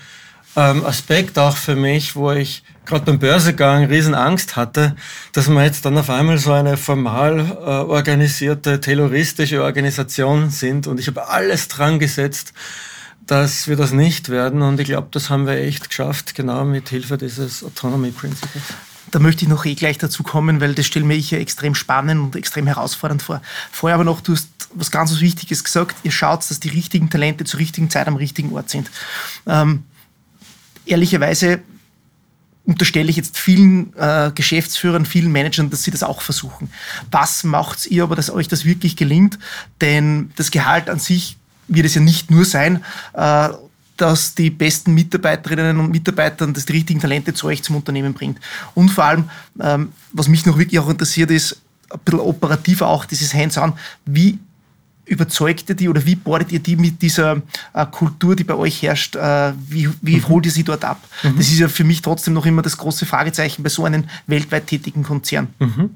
ähm, 0.54 0.84
Aspekt 0.84 1.38
auch 1.38 1.56
für 1.56 1.74
mich, 1.74 2.14
wo 2.14 2.30
ich 2.30 2.62
gerade 2.90 3.04
beim 3.04 3.18
Börsegang 3.18 3.84
riesen 3.84 4.14
Angst 4.14 4.56
hatte, 4.56 4.96
dass 5.32 5.48
wir 5.48 5.64
jetzt 5.64 5.84
dann 5.84 5.96
auf 5.96 6.10
einmal 6.10 6.38
so 6.38 6.52
eine 6.52 6.76
formal 6.76 7.38
äh, 7.40 7.64
organisierte, 7.64 8.80
terroristische 8.80 9.62
Organisation 9.62 10.50
sind. 10.50 10.86
Und 10.86 11.00
ich 11.00 11.06
habe 11.06 11.28
alles 11.28 11.68
dran 11.68 11.98
gesetzt, 11.98 12.52
dass 13.26 13.68
wir 13.68 13.76
das 13.76 13.92
nicht 13.92 14.28
werden. 14.28 14.62
Und 14.62 14.80
ich 14.80 14.86
glaube, 14.86 15.08
das 15.12 15.30
haben 15.30 15.46
wir 15.46 15.54
echt 15.54 15.88
geschafft, 15.88 16.34
genau 16.34 16.64
mit 16.64 16.88
Hilfe 16.88 17.16
dieses 17.16 17.62
Autonomy 17.62 18.10
Principles. 18.10 18.64
Da 19.12 19.18
möchte 19.18 19.44
ich 19.44 19.48
noch 19.48 19.64
eh 19.64 19.74
gleich 19.74 19.98
dazu 19.98 20.22
kommen, 20.22 20.60
weil 20.60 20.74
das 20.74 20.86
stelle 20.86 21.04
mir 21.04 21.14
ich 21.14 21.30
ja 21.30 21.38
extrem 21.38 21.74
spannend 21.74 22.20
und 22.20 22.36
extrem 22.36 22.66
herausfordernd 22.66 23.22
vor. 23.22 23.40
Vorher 23.72 23.94
aber 23.94 24.04
noch, 24.04 24.20
du 24.20 24.32
hast 24.32 24.48
was 24.72 24.90
ganz 24.90 25.10
was 25.10 25.20
Wichtiges 25.20 25.64
gesagt. 25.64 25.96
Ihr 26.02 26.12
schaut, 26.12 26.48
dass 26.48 26.60
die 26.60 26.68
richtigen 26.68 27.10
Talente 27.10 27.44
zur 27.44 27.58
richtigen 27.58 27.90
Zeit 27.90 28.06
am 28.06 28.16
richtigen 28.16 28.52
Ort 28.52 28.70
sind. 28.70 28.90
Ähm, 29.46 29.84
ehrlicherweise 30.86 31.60
unterstelle 32.70 33.10
ich 33.10 33.16
jetzt 33.16 33.36
vielen 33.36 33.92
äh, 33.96 34.30
Geschäftsführern, 34.32 35.04
vielen 35.04 35.32
Managern, 35.32 35.70
dass 35.70 35.82
sie 35.82 35.90
das 35.90 36.04
auch 36.04 36.22
versuchen. 36.22 36.70
Was 37.10 37.42
macht 37.42 37.86
ihr 37.86 38.04
aber, 38.04 38.14
dass 38.14 38.30
euch 38.30 38.46
das 38.46 38.64
wirklich 38.64 38.94
gelingt? 38.94 39.40
Denn 39.80 40.30
das 40.36 40.52
Gehalt 40.52 40.88
an 40.88 41.00
sich 41.00 41.36
wird 41.66 41.86
es 41.86 41.96
ja 41.96 42.00
nicht 42.00 42.30
nur 42.30 42.44
sein, 42.44 42.84
äh, 43.14 43.48
dass 43.96 44.36
die 44.36 44.50
besten 44.50 44.94
Mitarbeiterinnen 44.94 45.78
und 45.80 45.90
Mitarbeiter 45.90 46.46
das 46.46 46.64
die 46.64 46.74
richtigen 46.74 47.00
Talente 47.00 47.34
zu 47.34 47.48
euch 47.48 47.64
zum 47.64 47.74
Unternehmen 47.74 48.14
bringt. 48.14 48.38
Und 48.74 48.90
vor 48.90 49.04
allem, 49.04 49.28
ähm, 49.60 49.92
was 50.12 50.28
mich 50.28 50.46
noch 50.46 50.56
wirklich 50.56 50.78
auch 50.78 50.88
interessiert 50.88 51.32
ist, 51.32 51.60
ein 51.90 51.98
bisschen 52.04 52.20
operativer 52.20 52.86
auch 52.86 53.04
dieses 53.04 53.34
Hands-on. 53.34 53.72
Wie 54.06 54.38
überzeugt 55.10 55.68
ihr 55.68 55.74
die 55.74 55.88
oder 55.88 56.06
wie 56.06 56.14
bordet 56.14 56.52
ihr 56.52 56.60
die 56.60 56.76
mit 56.76 57.02
dieser 57.02 57.42
äh, 57.74 57.86
Kultur, 57.90 58.36
die 58.36 58.44
bei 58.44 58.54
euch 58.54 58.80
herrscht, 58.82 59.16
äh, 59.16 59.52
wie, 59.68 59.90
wie 60.00 60.16
mhm. 60.16 60.28
holt 60.28 60.46
ihr 60.46 60.52
sie 60.52 60.62
dort 60.62 60.84
ab? 60.84 61.00
Mhm. 61.22 61.36
Das 61.36 61.48
ist 61.48 61.58
ja 61.58 61.68
für 61.68 61.84
mich 61.84 62.00
trotzdem 62.00 62.34
noch 62.34 62.46
immer 62.46 62.62
das 62.62 62.76
große 62.76 63.06
Fragezeichen 63.06 63.62
bei 63.62 63.68
so 63.68 63.84
einem 63.84 64.04
weltweit 64.28 64.68
tätigen 64.68 65.02
Konzern. 65.02 65.48
Mhm. 65.58 65.90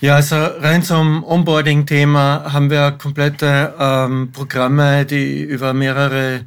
Ja, 0.00 0.14
also 0.14 0.36
rein 0.36 0.82
zum 0.82 1.24
Onboarding-Thema 1.24 2.52
haben 2.52 2.70
wir 2.70 2.92
komplette 2.92 3.74
ähm, 3.78 4.30
Programme, 4.32 5.04
die 5.04 5.42
über 5.42 5.72
mehrere 5.74 6.42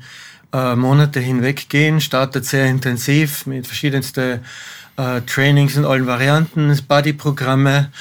äh, 0.53 0.75
Monate 0.75 1.19
hinweg 1.19 1.67
gehen, 1.67 1.99
startet 1.99 2.45
sehr 2.45 2.67
intensiv 2.67 3.45
mit 3.47 3.67
verschiedensten 3.67 4.39
äh, 4.97 5.21
Trainings 5.21 5.75
in 5.75 5.83
allen 5.83 6.07
Varianten, 6.07 6.77
Buddy-Programme, 6.87 7.91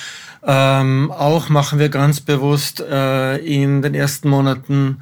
ähm, 0.42 1.11
auch 1.11 1.49
machen 1.49 1.78
wir 1.78 1.88
ganz 1.88 2.20
bewusst 2.20 2.80
äh, 2.80 3.37
in 3.37 3.82
den 3.82 3.94
ersten 3.94 4.28
Monaten 4.28 4.99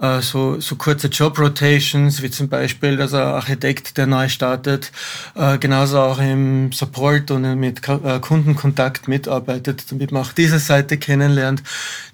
äh, 0.00 0.20
so, 0.20 0.60
so 0.60 0.76
kurze 0.76 1.08
Job-Rotations, 1.08 2.22
wie 2.22 2.30
zum 2.30 2.48
Beispiel, 2.48 2.96
dass 2.96 3.14
ein 3.14 3.22
Architekt, 3.22 3.96
der 3.96 4.06
neu 4.06 4.28
startet, 4.28 4.92
äh, 5.34 5.58
genauso 5.58 5.98
auch 5.98 6.20
im 6.20 6.70
Support 6.72 7.30
und 7.32 7.58
mit 7.58 7.80
äh, 7.88 8.20
Kundenkontakt 8.20 9.08
mitarbeitet, 9.08 9.90
damit 9.90 10.12
man 10.12 10.22
auch 10.22 10.32
diese 10.32 10.60
Seite 10.60 10.98
kennenlernt. 10.98 11.62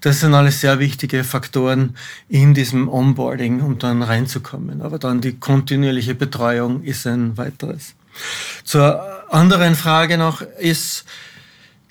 Das 0.01 0.21
sind 0.21 0.35
alles 0.35 0.63
sehr 0.63 0.79
wichtige 0.79 1.25
Faktoren 1.25 1.97
in 2.29 2.55
diesem 2.55 2.89
Onboarding, 2.89 3.61
um 3.61 3.79
dann 3.79 4.03
reinzukommen. 4.03 4.81
Aber 4.81 4.99
dann 4.99 5.21
die 5.21 5.39
kontinuierliche 5.39 6.15
Betreuung 6.15 6.83
ist 6.85 7.07
ein 7.07 7.37
weiteres. 7.37 7.95
Zur 8.65 9.03
anderen 9.31 9.75
Frage 9.75 10.17
noch 10.17 10.41
ist, 10.41 11.05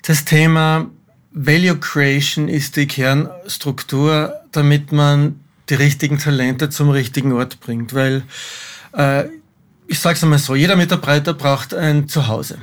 das 0.06 0.24
Thema 0.24 0.90
Value 1.32 1.76
Creation 1.78 2.48
ist 2.48 2.76
die 2.76 2.86
Kernstruktur, 2.86 4.34
damit 4.52 4.92
man 4.92 5.40
die 5.68 5.74
richtigen 5.74 6.18
Talente 6.18 6.68
zum 6.68 6.90
richtigen 6.90 7.32
Ort 7.32 7.60
bringt. 7.60 7.94
Weil, 7.94 8.22
äh, 8.92 9.24
ich 9.86 9.98
sage 9.98 10.16
es 10.16 10.22
einmal 10.22 10.38
so, 10.38 10.54
jeder 10.54 10.76
Mitarbeiter 10.76 11.34
braucht 11.34 11.74
ein 11.74 12.08
Zuhause. 12.08 12.58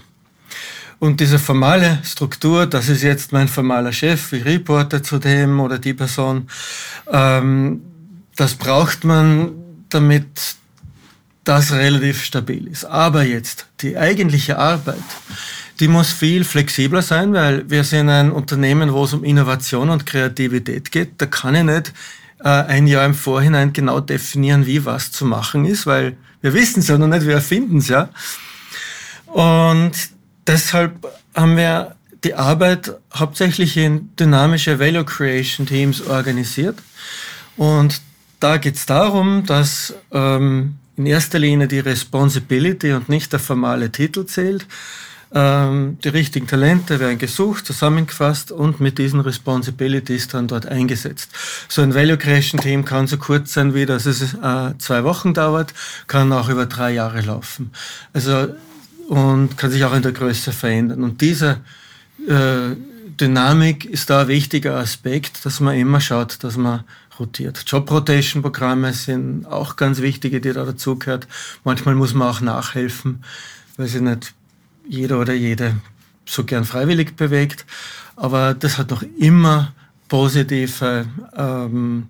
Und 0.99 1.19
diese 1.19 1.39
formale 1.39 1.99
Struktur, 2.03 2.67
das 2.67 2.87
ist 2.87 3.01
jetzt 3.01 3.31
mein 3.31 3.47
formaler 3.47 3.91
Chef, 3.91 4.33
ich 4.33 4.45
reporte 4.45 5.01
zu 5.01 5.17
dem 5.17 5.59
oder 5.59 5.79
die 5.79 5.95
Person, 5.95 6.47
ähm, 7.11 7.81
das 8.35 8.53
braucht 8.53 9.03
man, 9.03 9.51
damit 9.89 10.55
das 11.43 11.71
relativ 11.71 12.23
stabil 12.23 12.67
ist. 12.67 12.85
Aber 12.85 13.23
jetzt 13.23 13.67
die 13.81 13.97
eigentliche 13.97 14.57
Arbeit, 14.57 14.97
die 15.79 15.87
muss 15.87 16.11
viel 16.11 16.43
flexibler 16.43 17.01
sein, 17.01 17.33
weil 17.33 17.69
wir 17.69 17.83
sind 17.83 18.09
ein 18.09 18.31
Unternehmen, 18.31 18.93
wo 18.93 19.03
es 19.03 19.13
um 19.13 19.23
Innovation 19.23 19.89
und 19.89 20.05
Kreativität 20.05 20.91
geht. 20.91 21.13
Da 21.17 21.25
kann 21.25 21.55
ich 21.55 21.63
nicht 21.63 21.93
äh, 22.43 22.49
ein 22.49 22.85
Jahr 22.87 23.05
im 23.05 23.15
Vorhinein 23.15 23.73
genau 23.73 23.99
definieren, 23.99 24.65
wie 24.65 24.85
was 24.85 25.11
zu 25.11 25.25
machen 25.25 25.65
ist, 25.65 25.87
weil 25.87 26.15
wir 26.41 26.53
wissen 26.53 26.81
es 26.81 26.87
ja 26.87 26.97
noch 26.97 27.07
nicht, 27.07 27.25
wir 27.25 27.35
erfinden 27.35 27.77
es 27.77 27.87
ja. 27.87 28.09
Und 29.25 29.93
deshalb 30.45 31.07
haben 31.35 31.57
wir 31.57 31.95
die 32.23 32.35
Arbeit 32.35 32.93
hauptsächlich 33.15 33.77
in 33.77 34.15
dynamische 34.17 34.79
Value 34.79 35.05
Creation 35.05 35.65
Teams 35.65 36.01
organisiert. 36.01 36.77
Und 37.57 38.01
da 38.39 38.57
geht 38.57 38.75
es 38.75 38.85
darum, 38.85 39.45
dass 39.45 39.93
ähm, 40.11 40.75
in 41.01 41.07
erster 41.07 41.39
Linie 41.39 41.67
die 41.67 41.79
Responsibility 41.79 42.93
und 42.93 43.09
nicht 43.09 43.33
der 43.33 43.39
formale 43.39 43.91
Titel 43.91 44.25
zählt. 44.25 44.67
Ähm, 45.33 45.97
die 46.03 46.09
richtigen 46.09 46.45
Talente 46.45 46.99
werden 46.99 47.17
gesucht, 47.17 47.65
zusammengefasst 47.65 48.51
und 48.51 48.79
mit 48.79 48.99
diesen 48.99 49.19
Responsibilities 49.19 50.27
dann 50.27 50.47
dort 50.47 50.67
eingesetzt. 50.67 51.31
So 51.69 51.81
ein 51.81 51.95
Value 51.95 52.17
Creation 52.17 52.61
Team 52.61 52.85
kann 52.85 53.07
so 53.07 53.17
kurz 53.17 53.53
sein, 53.53 53.73
wie 53.73 53.87
dass 53.87 54.05
es 54.05 54.35
äh, 54.35 54.77
zwei 54.77 55.03
Wochen 55.03 55.33
dauert, 55.33 55.73
kann 56.05 56.31
auch 56.33 56.49
über 56.49 56.67
drei 56.67 56.91
Jahre 56.91 57.21
laufen. 57.21 57.71
Also 58.13 58.49
und 59.07 59.57
kann 59.57 59.71
sich 59.71 59.83
auch 59.83 59.95
in 59.95 60.03
der 60.03 60.11
Größe 60.11 60.51
verändern. 60.51 61.03
Und 61.03 61.19
diese 61.19 61.61
äh, 62.27 62.75
Dynamik 63.19 63.85
ist 63.85 64.09
da 64.09 64.21
ein 64.21 64.27
wichtiger 64.27 64.75
Aspekt, 64.75 65.45
dass 65.45 65.59
man 65.59 65.75
immer 65.75 65.99
schaut, 65.99 66.43
dass 66.43 66.57
man 66.57 66.83
rotiert. 67.21 67.63
Job-Rotation-Programme 67.65 68.93
sind 68.93 69.45
auch 69.45 69.75
ganz 69.75 70.01
wichtige, 70.01 70.41
die 70.41 70.53
da 70.53 70.65
dazugehört. 70.65 71.27
Manchmal 71.63 71.95
muss 71.95 72.13
man 72.13 72.27
auch 72.27 72.41
nachhelfen, 72.41 73.23
weil 73.77 73.87
sie 73.87 74.01
nicht 74.01 74.33
jeder 74.87 75.19
oder 75.19 75.33
jede 75.33 75.75
so 76.25 76.43
gern 76.43 76.65
freiwillig 76.65 77.15
bewegt. 77.15 77.65
Aber 78.15 78.53
das 78.53 78.77
hat 78.77 78.91
noch 78.91 79.03
immer 79.17 79.73
positive 80.07 81.05
ähm, 81.35 82.07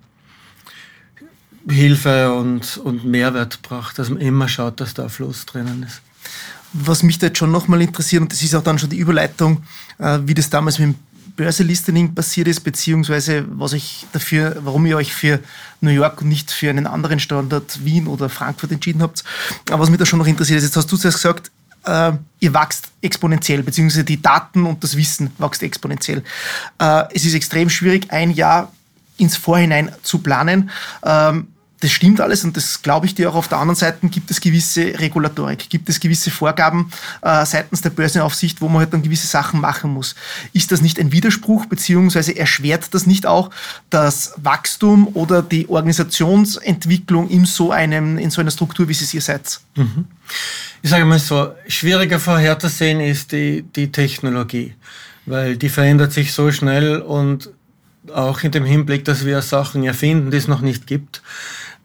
Hilfe 1.70 2.34
und, 2.34 2.78
und 2.78 3.06
Mehrwert 3.06 3.62
gebracht, 3.62 4.00
dass 4.00 4.10
man 4.10 4.20
immer 4.20 4.48
schaut, 4.48 4.80
dass 4.80 4.94
da 4.94 5.10
Fluss 5.10 5.46
drinnen 5.46 5.84
ist. 5.84 6.02
Was 6.74 7.04
mich 7.04 7.20
da 7.20 7.28
jetzt 7.28 7.38
schon 7.38 7.52
nochmal 7.52 7.82
interessiert, 7.82 8.22
und 8.22 8.32
das 8.32 8.42
ist 8.42 8.56
auch 8.56 8.64
dann 8.64 8.80
schon 8.80 8.90
die 8.90 8.98
Überleitung, 8.98 9.64
äh, 10.00 10.20
wie 10.26 10.34
das 10.34 10.50
damals 10.50 10.80
mit 10.80 10.90
dem 10.90 10.96
Börselistening 11.36 12.14
passiert 12.16 12.48
ist, 12.48 12.62
beziehungsweise 12.62 13.46
was 13.50 13.74
ich 13.74 14.06
dafür, 14.12 14.58
warum 14.62 14.86
ihr 14.86 14.98
euch 14.98 15.14
für 15.14 15.40
New 15.82 15.92
York 15.92 16.22
und 16.22 16.30
nicht 16.30 16.52
für 16.52 16.70
einen 16.70 16.88
anderen 16.88 17.20
Standort 17.20 17.84
Wien 17.86 18.08
oder 18.08 18.30
Frankfurt 18.30 18.72
entschieden 18.72 19.02
habt. 19.02 19.24
Aber 19.70 19.80
was 19.80 19.90
mich 19.90 20.00
da 20.00 20.06
schon 20.06 20.20
noch 20.20 20.28
interessiert 20.28 20.60
ist, 20.60 20.66
jetzt 20.66 20.78
hast 20.78 20.92
du 20.92 20.98
zuerst 20.98 21.18
gesagt, 21.18 21.52
äh, 21.86 22.12
ihr 22.40 22.54
wächst 22.54 22.90
exponentiell, 23.02 23.64
beziehungsweise 23.64 24.04
die 24.04 24.22
Daten 24.22 24.66
und 24.66 24.84
das 24.84 24.96
Wissen 24.96 25.32
wächst 25.38 25.64
exponentiell. 25.64 26.24
Äh, 26.80 27.04
es 27.14 27.26
ist 27.26 27.34
extrem 27.34 27.70
schwierig, 27.70 28.12
ein 28.12 28.32
Jahr 28.32 28.72
ins 29.18 29.38
Vorhinein 29.38 29.92
zu 30.04 30.20
planen. 30.20 30.70
Ähm, 31.04 31.48
das 31.82 31.92
stimmt 31.92 32.22
alles 32.22 32.44
und 32.44 32.56
das 32.56 32.82
glaube 32.82 33.08
ich 33.08 33.16
dir 33.16 33.30
auch. 33.30 33.36
Auf 33.36 33.48
der 33.48 33.58
anderen 33.58 33.76
Seite 33.76 34.08
gibt 34.08 34.30
es 34.32 34.40
gewisse 34.40 35.00
Regulatorik, 35.00 35.70
gibt 35.70 35.90
es 35.90 36.00
gewisse 36.00 36.32
Vorgaben 36.32 36.92
äh, 37.22 37.46
seitens 37.46 37.82
der 37.82 37.90
Börsenaufsicht, 37.90 38.62
wo 38.62 38.70
man 38.70 38.80
halt 38.80 38.94
dann 38.94 39.02
gewisse 39.02 39.28
Sachen 39.28 39.60
machen 39.60 39.92
muss. 39.92 40.16
Ist 40.54 40.72
das 40.72 40.82
nicht 40.82 41.00
ein 41.00 41.12
Widerspruch, 41.12 41.66
beziehungsweise 41.66 42.38
erschwert 42.38 42.94
das 42.94 43.08
nicht 43.08 43.26
auch 43.26 43.50
das 43.90 44.34
Wachstum 44.38 45.10
oder 45.16 45.42
die 45.42 45.68
Organisationsentwicklung 45.68 47.30
in 47.30 47.46
so, 47.46 47.72
einem, 47.72 48.18
in 48.18 48.30
so 48.30 48.42
einer 48.42 48.52
Struktur, 48.52 48.88
wie 48.88 48.94
Sie 48.94 49.16
ihr 49.16 49.22
seid? 49.22 49.60
Mhm. 49.76 50.06
Ich 50.84 50.90
sage 50.90 51.06
mal 51.06 51.20
so, 51.20 51.54
schwieriger 51.68 52.20
vorherzusehen 52.20 53.00
ist 53.00 53.32
die, 53.32 53.64
die 53.76 53.92
Technologie, 53.92 54.76
weil 55.26 55.58
die 55.58 55.70
verändert 55.70 56.14
sich 56.14 56.32
so 56.32 56.52
schnell 56.52 57.02
und 57.02 57.50
auch 58.14 58.44
in 58.44 58.52
dem 58.52 58.66
Hinblick, 58.66 59.06
dass 59.06 59.26
wir 59.26 59.42
Sachen 59.42 59.84
erfinden, 59.84 60.32
die 60.32 60.38
es 60.38 60.48
noch 60.48 60.62
nicht 60.62 60.88
gibt, 60.88 61.22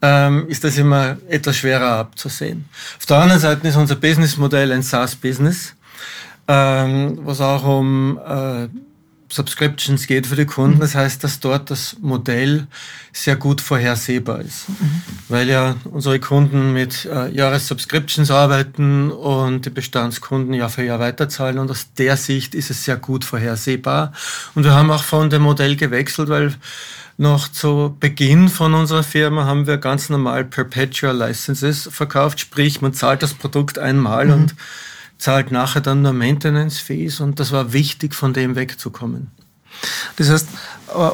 ähm, 0.02 0.46
ist 0.48 0.64
das 0.64 0.76
immer 0.78 1.16
etwas 1.28 1.56
schwerer 1.56 1.98
abzusehen. 1.98 2.66
Auf 2.98 3.06
der 3.06 3.18
anderen 3.18 3.40
Seite 3.40 3.66
ist 3.66 3.76
unser 3.76 3.96
Businessmodell 3.96 4.72
ein 4.72 4.82
SaaS-Business, 4.82 5.74
ähm, 6.48 7.18
was 7.22 7.40
auch 7.40 7.64
um 7.64 8.18
äh, 8.18 8.68
Subscriptions 9.28 10.06
geht 10.06 10.26
für 10.26 10.36
die 10.36 10.46
Kunden. 10.46 10.80
Das 10.80 10.94
heißt, 10.94 11.22
dass 11.24 11.40
dort 11.40 11.70
das 11.70 11.96
Modell 12.00 12.66
sehr 13.12 13.36
gut 13.36 13.60
vorhersehbar 13.60 14.40
ist, 14.40 14.68
mhm. 14.68 15.02
weil 15.28 15.48
ja 15.48 15.74
unsere 15.84 16.20
Kunden 16.20 16.72
mit 16.72 17.06
äh, 17.06 17.30
Jahressubscriptions 17.30 18.30
arbeiten 18.30 19.10
und 19.10 19.66
die 19.66 19.70
Bestandskunden 19.70 20.54
Jahr 20.54 20.68
für 20.68 20.84
Jahr 20.84 21.00
weiterzahlen 21.00 21.58
und 21.58 21.70
aus 21.70 21.92
der 21.98 22.16
Sicht 22.16 22.54
ist 22.54 22.70
es 22.70 22.84
sehr 22.84 22.96
gut 22.96 23.24
vorhersehbar. 23.24 24.12
Und 24.54 24.64
wir 24.64 24.74
haben 24.74 24.90
auch 24.90 25.02
von 25.02 25.28
dem 25.28 25.42
Modell 25.42 25.76
gewechselt, 25.76 26.28
weil 26.28 26.54
noch 27.18 27.48
zu 27.48 27.96
Beginn 27.98 28.48
von 28.48 28.74
unserer 28.74 29.02
Firma 29.02 29.46
haben 29.46 29.66
wir 29.66 29.78
ganz 29.78 30.08
normal 30.08 30.44
Perpetual 30.44 31.16
Licenses 31.16 31.88
verkauft, 31.90 32.40
sprich 32.40 32.82
man 32.82 32.92
zahlt 32.92 33.22
das 33.22 33.34
Produkt 33.34 33.78
einmal 33.78 34.26
mhm. 34.26 34.32
und 34.32 34.54
zahlt 35.18 35.50
nachher 35.50 35.80
dann 35.80 36.02
nur 36.02 36.12
Maintenance 36.12 36.78
Fees 36.78 37.20
und 37.20 37.40
das 37.40 37.52
war 37.52 37.72
wichtig, 37.72 38.14
von 38.14 38.34
dem 38.34 38.54
wegzukommen. 38.54 39.30
Das 40.16 40.30
heißt, 40.30 40.48
äh, 40.94 41.10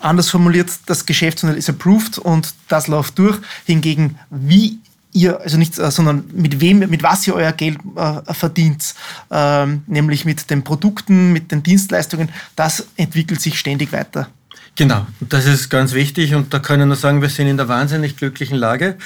anders 0.00 0.28
formuliert, 0.28 0.70
das 0.86 1.06
Geschäftsmodell 1.06 1.58
ist 1.58 1.68
approved 1.68 2.18
und 2.18 2.54
das 2.68 2.86
läuft 2.86 3.18
durch. 3.18 3.38
Hingegen, 3.64 4.18
wie 4.30 4.78
ihr, 5.12 5.40
also 5.40 5.56
nicht, 5.56 5.78
äh, 5.78 5.90
sondern 5.90 6.24
mit 6.32 6.60
wem, 6.60 6.78
mit 6.80 7.02
was 7.02 7.26
ihr 7.26 7.34
euer 7.34 7.52
Geld 7.52 7.78
äh, 7.96 8.34
verdient, 8.34 8.94
ähm, 9.30 9.82
nämlich 9.86 10.24
mit 10.24 10.50
den 10.50 10.64
Produkten, 10.64 11.32
mit 11.32 11.50
den 11.50 11.62
Dienstleistungen, 11.62 12.28
das 12.54 12.86
entwickelt 12.96 13.40
sich 13.40 13.58
ständig 13.58 13.92
weiter. 13.92 14.28
Genau, 14.76 15.06
das 15.20 15.46
ist 15.46 15.70
ganz 15.70 15.92
wichtig 15.92 16.34
und 16.34 16.52
da 16.54 16.58
können 16.58 16.88
wir 16.88 16.96
sagen, 16.96 17.22
wir 17.22 17.30
sind 17.30 17.48
in 17.48 17.56
der 17.56 17.68
wahnsinnig 17.68 18.16
glücklichen 18.16 18.56
Lage 18.56 18.96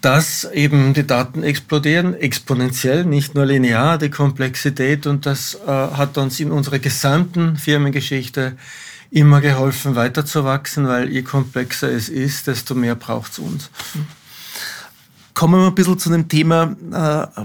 dass 0.00 0.44
eben 0.44 0.94
die 0.94 1.06
Daten 1.06 1.42
explodieren, 1.42 2.14
exponentiell, 2.14 3.04
nicht 3.04 3.34
nur 3.34 3.44
linear, 3.44 3.98
die 3.98 4.08
Komplexität 4.08 5.06
und 5.06 5.26
das 5.26 5.58
äh, 5.66 5.68
hat 5.68 6.16
uns 6.16 6.40
in 6.40 6.50
unserer 6.50 6.78
gesamten 6.78 7.56
Firmengeschichte 7.56 8.56
immer 9.10 9.40
geholfen, 9.40 9.96
weiterzuwachsen, 9.96 10.86
weil 10.88 11.10
je 11.10 11.22
komplexer 11.22 11.90
es 11.90 12.08
ist, 12.08 12.46
desto 12.46 12.74
mehr 12.74 12.94
braucht 12.94 13.32
es 13.32 13.38
uns. 13.38 13.70
Kommen 15.34 15.60
wir 15.60 15.66
ein 15.66 15.74
bisschen 15.74 15.98
zu 15.98 16.10
dem 16.10 16.28
Thema 16.28 16.76
äh, 17.36 17.44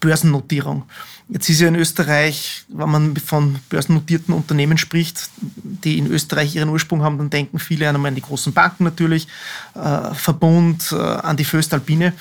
Börsennotierung. 0.00 0.84
Jetzt 1.28 1.48
ist 1.48 1.60
ja 1.60 1.66
in 1.66 1.74
Österreich, 1.74 2.64
wenn 2.68 2.88
man 2.88 3.16
von 3.16 3.58
börsennotierten 3.68 4.32
Unternehmen 4.32 4.78
spricht, 4.78 5.28
die 5.36 5.98
in 5.98 6.06
Österreich 6.06 6.54
ihren 6.54 6.68
Ursprung 6.68 7.02
haben, 7.02 7.18
dann 7.18 7.30
denken 7.30 7.58
viele 7.58 7.88
an 7.88 8.14
die 8.14 8.20
großen 8.20 8.52
Banken 8.52 8.84
natürlich, 8.84 9.26
äh, 9.74 10.14
Verbund, 10.14 10.92
äh, 10.92 10.96
an 10.96 11.36
die 11.36 11.44
Föstalpine. 11.44 12.12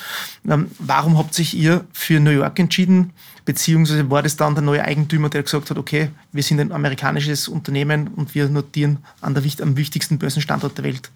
Ähm, 0.48 0.72
warum 0.80 1.20
habt 1.20 1.36
sich 1.36 1.54
ihr 1.54 1.86
für 1.94 2.20
New 2.20 2.32
York 2.32 2.58
entschieden? 2.58 3.14
Beziehungsweise 3.46 4.10
war 4.10 4.24
das 4.24 4.38
dann 4.38 4.56
der 4.56 4.64
neue 4.64 4.84
Eigentümer, 4.84 5.30
der 5.30 5.44
gesagt 5.44 5.70
hat, 5.70 5.78
okay, 5.78 6.10
wir 6.32 6.42
sind 6.42 6.60
ein 6.60 6.72
amerikanisches 6.72 7.48
Unternehmen 7.48 8.08
und 8.08 8.34
wir 8.34 8.50
notieren 8.50 8.98
an 9.22 9.36
der, 9.36 9.44
am 9.62 9.78
wichtigsten 9.78 10.18
Börsenstandort 10.18 10.80
der 10.80 10.86
Welt? 10.86 11.12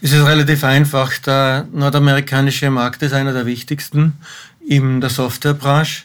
Es 0.00 0.12
ist 0.12 0.24
relativ 0.24 0.64
einfach. 0.64 1.18
Der 1.18 1.66
nordamerikanische 1.70 2.70
Markt 2.70 3.02
ist 3.02 3.12
einer 3.12 3.34
der 3.34 3.44
wichtigsten 3.44 4.14
in 4.66 5.02
der 5.02 5.10
Softwarebranche. 5.10 6.04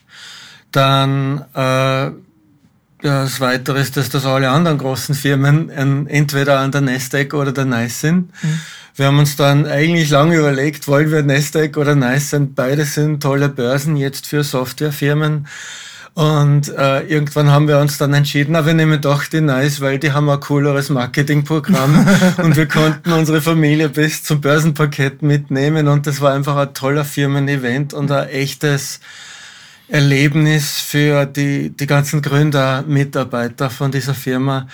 Dann 0.73 1.45
äh, 1.53 2.12
das 3.01 3.39
Weitere 3.39 3.79
ist, 3.79 3.95
dass 3.95 4.09
das 4.09 4.25
alle 4.25 4.49
anderen 4.49 4.77
großen 4.77 5.15
Firmen 5.15 5.69
entweder 6.07 6.59
an 6.59 6.71
der 6.71 6.81
Nasdaq 6.81 7.33
oder 7.33 7.51
der 7.51 7.65
NICE 7.65 8.01
sind. 8.01 8.43
Mhm. 8.43 8.59
Wir 8.95 9.07
haben 9.07 9.19
uns 9.19 9.36
dann 9.36 9.65
eigentlich 9.65 10.09
lange 10.09 10.38
überlegt, 10.38 10.88
wollen 10.88 11.09
wir 11.09 11.23
Nasdaq 11.23 11.77
oder 11.77 11.95
NICE 11.95 12.29
sind. 12.29 12.55
Beide 12.55 12.86
sind 12.86 13.23
tolle 13.23 13.49
Börsen 13.49 13.97
jetzt 13.97 14.27
für 14.27 14.43
Softwarefirmen. 14.43 15.47
Und 16.15 16.69
äh, 16.69 17.01
irgendwann 17.01 17.49
haben 17.49 17.67
wir 17.67 17.79
uns 17.79 17.97
dann 17.97 18.13
entschieden, 18.13 18.51
na, 18.51 18.67
wir 18.67 18.75
nehmen 18.75 19.01
doch 19.01 19.25
die 19.25 19.41
Nice, 19.41 19.81
weil 19.81 19.97
die 19.97 20.12
haben 20.12 20.29
ein 20.29 20.39
cooleres 20.39 20.89
Marketingprogramm 20.89 22.07
und 22.38 22.55
wir 22.55 22.67
konnten 22.67 23.12
unsere 23.13 23.41
Familie 23.41 23.89
bis 23.89 24.23
zum 24.23 24.39
Börsenpaket 24.39 25.23
mitnehmen 25.23 25.88
und 25.88 26.05
das 26.05 26.21
war 26.21 26.33
einfach 26.33 26.55
ein 26.55 26.73
toller 26.75 27.03
Firmen-Event 27.03 27.95
und 27.95 28.12
ein 28.12 28.29
echtes 28.29 28.99
Erlebnis 29.88 30.80
für 30.80 31.26
die, 31.26 31.69
die 31.69 31.88
ganzen 31.88 32.22
Gründer, 32.22 32.84
Mitarbeiter 32.84 33.69
von 33.69 33.91
dieser 33.91 34.13
Firma. 34.13 34.67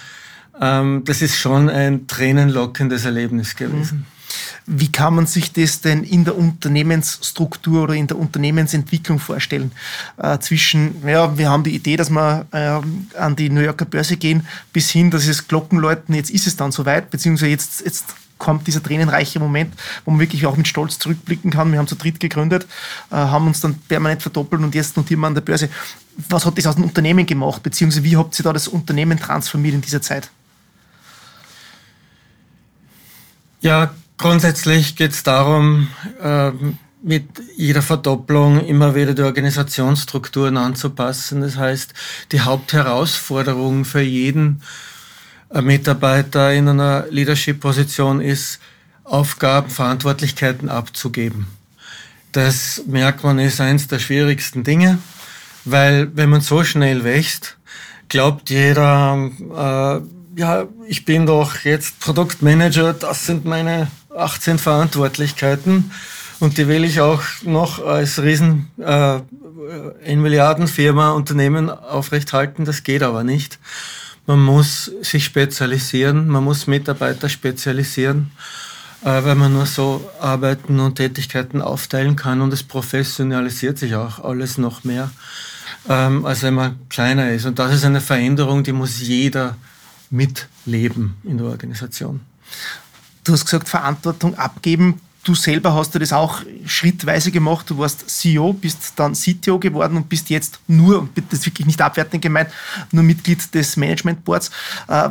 Ähm, 0.61 1.03
das 1.05 1.21
ist 1.21 1.35
schon 1.35 1.69
ein 1.69 2.07
tränenlockendes 2.07 3.05
Erlebnis 3.05 3.55
gewesen. 3.55 3.99
Mhm. 3.99 4.19
Wie 4.65 4.91
kann 4.91 5.15
man 5.15 5.25
sich 5.25 5.51
das 5.51 5.81
denn 5.81 6.03
in 6.03 6.23
der 6.23 6.37
Unternehmensstruktur 6.37 7.83
oder 7.83 7.95
in 7.95 8.05
der 8.05 8.19
Unternehmensentwicklung 8.19 9.17
vorstellen? 9.17 9.71
Äh, 10.17 10.37
zwischen, 10.39 10.95
ja, 11.07 11.35
wir 11.35 11.49
haben 11.49 11.63
die 11.63 11.73
Idee, 11.73 11.97
dass 11.97 12.11
wir 12.11 12.45
äh, 12.51 13.17
an 13.17 13.35
die 13.35 13.49
New 13.49 13.61
Yorker 13.61 13.85
Börse 13.85 14.17
gehen, 14.17 14.45
bis 14.71 14.91
hin, 14.91 15.09
dass 15.09 15.27
es 15.27 15.47
Glocken 15.47 15.79
läuten, 15.79 16.13
jetzt 16.13 16.29
ist 16.29 16.45
es 16.45 16.55
dann 16.55 16.71
soweit, 16.71 17.09
beziehungsweise 17.09 17.49
jetzt, 17.49 17.81
jetzt 17.83 18.13
kommt 18.39 18.65
dieser 18.65 18.81
tränenreiche 18.81 19.39
Moment, 19.39 19.75
wo 20.05 20.11
man 20.11 20.19
wirklich 20.19 20.47
auch 20.47 20.57
mit 20.57 20.67
Stolz 20.67 20.97
zurückblicken 20.97 21.51
kann. 21.51 21.71
Wir 21.71 21.77
haben 21.77 21.87
zu 21.87 21.95
dritt 21.95 22.19
gegründet, 22.19 22.65
äh, 23.11 23.15
haben 23.15 23.45
uns 23.45 23.59
dann 23.59 23.75
permanent 23.75 24.23
verdoppelt 24.23 24.63
und 24.63 24.73
jetzt 24.73 24.97
notieren 24.97 25.19
wir 25.19 25.27
an 25.27 25.35
der 25.35 25.41
Börse. 25.41 25.69
Was 26.29 26.45
hat 26.45 26.57
das 26.57 26.65
aus 26.65 26.75
dem 26.75 26.85
Unternehmen 26.85 27.27
gemacht, 27.27 27.61
beziehungsweise 27.61 28.03
wie 28.03 28.17
habt 28.17 28.39
ihr 28.39 28.43
da 28.43 28.53
das 28.53 28.67
Unternehmen 28.67 29.19
transformiert 29.19 29.75
in 29.75 29.81
dieser 29.81 30.01
Zeit? 30.01 30.31
Ja, 33.61 33.91
Grundsätzlich 34.19 34.97
geht 34.97 35.13
es 35.13 35.23
darum, 35.23 35.87
äh, 36.21 36.51
mit 37.01 37.23
jeder 37.55 37.81
Verdopplung 37.81 38.65
immer 38.65 38.93
wieder 38.93 39.13
die 39.13 39.21
Organisationsstrukturen 39.21 40.57
anzupassen. 40.57 41.39
Das 41.39 41.55
heißt, 41.55 41.93
die 42.33 42.41
Hauptherausforderung 42.41 43.85
für 43.85 44.01
jeden 44.01 44.61
Mitarbeiter 45.53 46.53
in 46.53 46.67
einer 46.67 47.05
Leadership-Position 47.09 48.21
ist, 48.21 48.59
Aufgaben, 49.03 49.69
Verantwortlichkeiten 49.69 50.69
abzugeben. 50.69 51.47
Das 52.31 52.83
merkt 52.85 53.23
man 53.23 53.39
ist 53.39 53.59
eines 53.59 53.87
der 53.87 53.97
schwierigsten 53.97 54.63
Dinge, 54.63 54.99
weil 55.65 56.15
wenn 56.15 56.29
man 56.29 56.41
so 56.41 56.63
schnell 56.63 57.03
wächst, 57.03 57.57
glaubt 58.07 58.51
jeder, 58.51 59.31
äh, 59.39 60.39
ja, 60.39 60.67
ich 60.87 61.05
bin 61.05 61.25
doch 61.25 61.55
jetzt 61.63 61.99
Produktmanager, 61.99 62.93
das 62.93 63.25
sind 63.25 63.45
meine 63.45 63.87
18 64.15 64.59
Verantwortlichkeiten 64.59 65.91
und 66.39 66.57
die 66.57 66.67
will 66.67 66.83
ich 66.83 67.01
auch 67.01 67.23
noch 67.43 67.83
als 67.83 68.21
riesen 68.21 68.69
äh, 68.77 69.19
in 70.05 70.21
Milliardenfirma 70.21 71.11
Unternehmen 71.11 71.69
aufrechthalten. 71.69 72.65
Das 72.65 72.83
geht 72.83 73.03
aber 73.03 73.23
nicht. 73.23 73.59
Man 74.29 74.41
muss 74.41 74.91
sich 75.01 75.25
spezialisieren, 75.25 76.27
man 76.27 76.43
muss 76.43 76.67
Mitarbeiter 76.67 77.27
spezialisieren, 77.29 78.29
äh, 79.01 79.23
weil 79.23 79.33
man 79.33 79.53
nur 79.53 79.65
so 79.65 80.07
Arbeiten 80.19 80.79
und 80.79 80.97
Tätigkeiten 80.97 81.63
aufteilen 81.63 82.15
kann 82.15 82.39
und 82.41 82.53
es 82.53 82.61
professionalisiert 82.61 83.79
sich 83.79 83.95
auch 83.95 84.23
alles 84.23 84.59
noch 84.59 84.83
mehr, 84.83 85.09
ähm, 85.89 86.27
als 86.27 86.43
wenn 86.43 86.53
man 86.53 86.77
kleiner 86.89 87.31
ist. 87.31 87.47
Und 87.47 87.57
das 87.57 87.73
ist 87.73 87.83
eine 87.85 88.01
Veränderung, 88.01 88.63
die 88.63 88.71
muss 88.71 88.99
jeder 88.99 89.57
mitleben 90.11 91.15
in 91.23 91.39
der 91.39 91.47
Organisation. 91.47 92.19
Du 93.23 93.33
hast 93.33 93.45
gesagt, 93.45 93.67
Verantwortung 93.67 94.35
abgeben. 94.35 95.01
Du 95.23 95.35
selber 95.35 95.73
hast 95.73 95.93
du 95.93 95.99
das 95.99 96.13
auch 96.13 96.41
schrittweise 96.65 97.29
gemacht. 97.31 97.69
Du 97.69 97.77
warst 97.77 98.09
CEO, 98.09 98.53
bist 98.53 98.93
dann 98.95 99.13
CTO 99.13 99.59
geworden 99.59 99.97
und 99.97 100.07
bist 100.07 100.29
jetzt 100.29 100.59
nur, 100.67 101.09
das 101.29 101.39
ist 101.39 101.45
wirklich 101.45 101.67
nicht 101.67 101.81
abwertend 101.81 102.21
gemeint, 102.21 102.49
nur 102.91 103.03
Mitglied 103.03 103.53
des 103.53 103.75
Management 103.75 104.23
Boards. 104.23 104.49
Äh, 104.87 105.09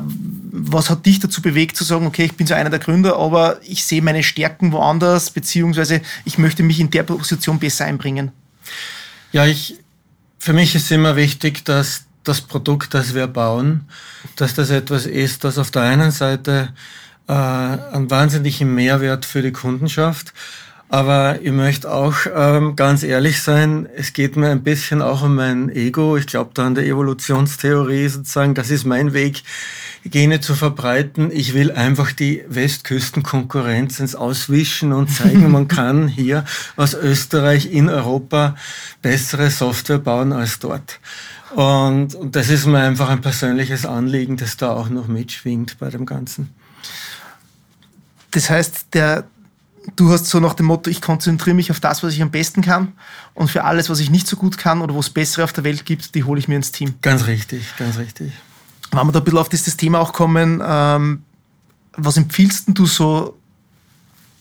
was 0.51 0.89
hat 0.89 1.05
dich 1.05 1.21
dazu 1.21 1.43
bewegt 1.43 1.77
zu 1.77 1.85
sagen, 1.85 2.07
okay, 2.07 2.25
ich 2.25 2.37
bin 2.37 2.47
so 2.47 2.55
einer 2.55 2.71
der 2.71 2.79
Gründer, 2.79 3.17
aber 3.17 3.61
ich 3.63 3.85
sehe 3.85 4.01
meine 4.01 4.23
Stärken 4.23 4.73
woanders, 4.73 5.31
beziehungsweise 5.31 6.01
ich 6.25 6.39
möchte 6.39 6.63
mich 6.63 6.81
in 6.81 6.91
der 6.91 7.03
Position 7.03 7.59
besser 7.59 7.85
einbringen? 7.85 8.33
Ja, 9.33 9.45
ich, 9.45 9.77
für 10.39 10.55
mich 10.55 10.75
ist 10.75 10.91
immer 10.91 11.17
wichtig, 11.17 11.67
dass 11.67 12.05
das 12.25 12.41
Produkt, 12.41 12.95
das 12.95 13.15
wir 13.15 13.27
bauen, 13.27 13.87
dass 14.37 14.55
das 14.55 14.71
etwas 14.71 15.07
ist, 15.07 15.45
das 15.45 15.59
auf 15.59 15.71
der 15.71 15.83
einen 15.83 16.11
Seite 16.11 16.73
äh, 17.29 17.33
einen 17.33 18.11
wahnsinnigen 18.11 18.75
Mehrwert 18.75 19.25
für 19.25 19.43
die 19.43 19.53
Kundenschaft. 19.53 20.33
Aber 20.91 21.39
ich 21.43 21.53
möchte 21.53 21.93
auch 21.93 22.15
ähm, 22.35 22.75
ganz 22.75 23.03
ehrlich 23.03 23.43
sein, 23.43 23.87
es 23.95 24.15
geht 24.15 24.37
mir 24.37 24.49
ein 24.49 24.63
bisschen 24.63 25.03
auch 25.03 25.23
um 25.23 25.35
mein 25.35 25.69
Ego. 25.69 26.17
Ich 26.17 26.27
glaube 26.27 26.53
da 26.55 26.67
an 26.67 26.75
der 26.75 26.87
Evolutionstheorie 26.87 28.09
sozusagen, 28.09 28.55
das 28.55 28.71
ist 28.71 28.87
mein 28.87 29.13
Weg, 29.13 29.43
Gene 30.07 30.41
zu 30.41 30.55
verbreiten. 30.55 31.31
Ich 31.31 31.53
will 31.53 31.73
einfach 31.73 32.13
die 32.13 32.43
Westküstenkonkurrenz 32.49 34.01
ins 34.01 34.15
Auswischen 34.15 34.95
und 34.95 35.09
zeigen, 35.09 35.51
man 35.51 35.69
kann 35.69 36.09
hier 36.09 36.47
aus 36.77 36.95
Österreich 36.95 37.71
in 37.71 37.91
Europa 37.91 38.57
bessere 39.03 39.51
Software 39.51 39.99
bauen 39.99 40.33
als 40.33 40.59
dort. 40.59 41.01
Und, 41.55 42.15
und 42.15 42.35
das 42.35 42.49
ist 42.49 42.65
mir 42.65 42.79
einfach 42.79 43.11
ein 43.11 43.21
persönliches 43.21 43.85
Anliegen, 43.85 44.39
das 44.39 44.57
da 44.57 44.71
auch 44.71 44.89
noch 44.89 45.07
mitschwingt 45.07 45.79
bei 45.79 45.91
dem 45.91 46.07
Ganzen. 46.07 46.55
Das 48.31 48.51
heißt, 48.51 48.89
der, 48.93 49.25
du 49.97 50.11
hast 50.11 50.27
so 50.27 50.41
nach 50.41 50.55
dem 50.55 50.67
Motto, 50.67 50.91
ich 50.91 51.01
konzentriere 51.01 51.57
mich 51.57 51.71
auf 51.71 51.81
das, 51.81 52.03
was 52.03 52.13
ich 52.13 52.23
am 52.23 52.31
besten 52.31 52.63
kann 52.63 52.93
und 53.35 53.51
für 53.51 53.65
alles, 53.65 53.89
was 53.89 54.01
ich 54.01 54.11
nicht 54.11 54.27
so 54.27 54.37
gut 54.37 54.59
kann 54.59 54.81
oder 54.83 54.95
wo 54.95 55.01
es 55.01 55.11
bessere 55.11 55.45
auf 55.45 55.53
der 55.53 55.65
Welt 55.65 55.85
gibt, 55.85 56.15
die 56.15 56.25
hole 56.25 56.39
ich 56.39 56.49
mir 56.49 56.57
ins 56.57 56.73
Team. 56.73 56.95
Ganz 57.03 57.27
richtig, 57.27 57.77
ganz 57.79 57.99
richtig. 57.99 58.33
Wenn 58.91 59.07
wir 59.07 59.13
da 59.13 59.19
ein 59.19 59.25
bisschen 59.25 59.39
auf 59.39 59.49
dieses 59.49 59.77
Thema 59.77 60.01
auch 60.01 60.13
kommen, 60.13 60.63
ähm, 60.65 61.23
was 61.97 62.17
empfiehlst 62.17 62.65
du 62.69 62.87
so 62.87 63.38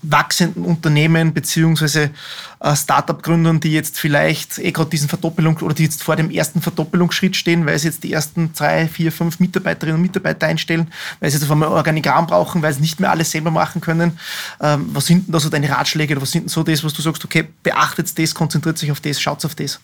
wachsenden 0.04 0.64
Unternehmen 0.64 1.34
beziehungsweise 1.34 2.12
äh, 2.60 2.76
Startup-Gründern, 2.76 3.60
die 3.60 3.72
jetzt 3.72 4.00
vielleicht 4.00 4.60
eh 4.60 4.72
gerade 4.72 4.90
diesen 4.90 5.10
Verdoppelung 5.10 5.58
oder 5.58 5.74
die 5.74 5.84
jetzt 5.84 6.04
vor 6.04 6.16
dem 6.16 6.30
ersten 6.30 6.62
Verdoppelungsschritt 6.62 7.36
stehen, 7.36 7.66
weil 7.66 7.80
sie 7.80 7.88
jetzt 7.88 8.04
die 8.04 8.14
ersten 8.14 8.54
drei, 8.54 8.88
vier, 8.88 9.12
fünf 9.12 9.40
Mitarbeiterinnen 9.40 9.96
und 9.96 10.04
Mitarbeiter 10.04 10.48
einstellen, 10.48 10.92
weil 11.20 11.30
sie 11.30 11.38
jetzt 11.38 11.46
auf 11.46 11.52
einmal 11.52 11.70
Organigramm 11.70 12.28
brauchen, 12.28 12.62
weil 12.62 12.74
sie 12.74 12.82
nicht 12.82 13.00
mehr 13.00 13.12
alles 13.12 13.32
selber 13.32 13.52
machen 13.52 13.82
können. 13.82 14.20
Ähm, 14.62 14.90
was 14.94 15.08
sind 15.08 15.28
denn 15.28 15.34
da 15.34 15.40
so 15.40 15.50
deine 15.50 15.70
Ratschläge 15.70 16.14
oder 16.14 16.22
was 16.22 16.32
sind 16.32 16.44
denn 16.44 16.50
so 16.50 16.64
das, 16.64 16.84
was 16.84 16.94
du 16.94 17.02
sagst, 17.02 17.26
okay, 17.26 17.48
beachtet 17.64 18.18
das, 18.18 18.36
konzentriert 18.36 18.78
sich 18.78 18.92
auf 18.92 19.00
das, 19.00 19.20
schaut 19.20 19.44
auf 19.46 19.56
das? 19.56 19.80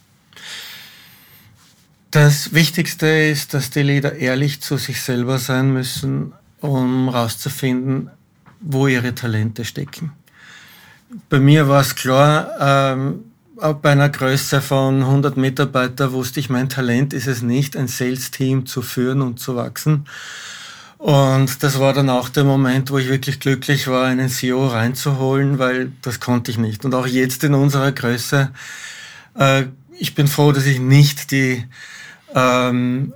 Das 2.11 2.53
Wichtigste 2.53 3.07
ist, 3.07 3.55
dass 3.55 3.71
die 3.71 3.81
Leader 3.81 4.13
ehrlich 4.13 4.61
zu 4.61 4.77
sich 4.77 5.01
selber 5.01 5.39
sein 5.39 5.73
müssen, 5.73 6.33
um 6.61 7.09
herauszufinden, 7.11 8.11
wo 8.63 8.87
ihre 8.87 9.13
Talente 9.13 9.65
stecken. 9.65 10.13
Bei 11.29 11.39
mir 11.39 11.67
war 11.67 11.81
es 11.81 11.95
klar, 11.95 12.97
ähm, 12.97 13.25
bei 13.81 13.91
einer 13.91 14.09
Größe 14.09 14.61
von 14.61 15.01
100 15.03 15.37
Mitarbeiter 15.37 16.11
wusste 16.11 16.39
ich, 16.39 16.49
mein 16.49 16.69
Talent 16.69 17.13
ist 17.13 17.27
es 17.27 17.41
nicht, 17.41 17.77
ein 17.77 17.87
Sales-Team 17.87 18.65
zu 18.65 18.81
führen 18.81 19.21
und 19.21 19.39
zu 19.39 19.55
wachsen. 19.55 20.05
Und 20.97 21.61
das 21.63 21.79
war 21.79 21.93
dann 21.93 22.09
auch 22.09 22.29
der 22.29 22.45
Moment, 22.45 22.89
wo 22.89 22.97
ich 22.97 23.09
wirklich 23.09 23.39
glücklich 23.39 23.87
war, 23.87 24.05
einen 24.05 24.29
CEO 24.29 24.67
reinzuholen, 24.67 25.59
weil 25.59 25.91
das 26.01 26.19
konnte 26.19 26.49
ich 26.49 26.57
nicht. 26.57 26.85
Und 26.85 26.95
auch 26.95 27.05
jetzt 27.05 27.43
in 27.43 27.53
unserer 27.53 27.91
Größe, 27.91 28.51
äh, 29.37 29.65
ich 29.99 30.15
bin 30.15 30.27
froh, 30.27 30.51
dass 30.51 30.65
ich 30.65 30.79
nicht 30.79 31.31
die 31.31 31.63
ähm, 32.33 33.13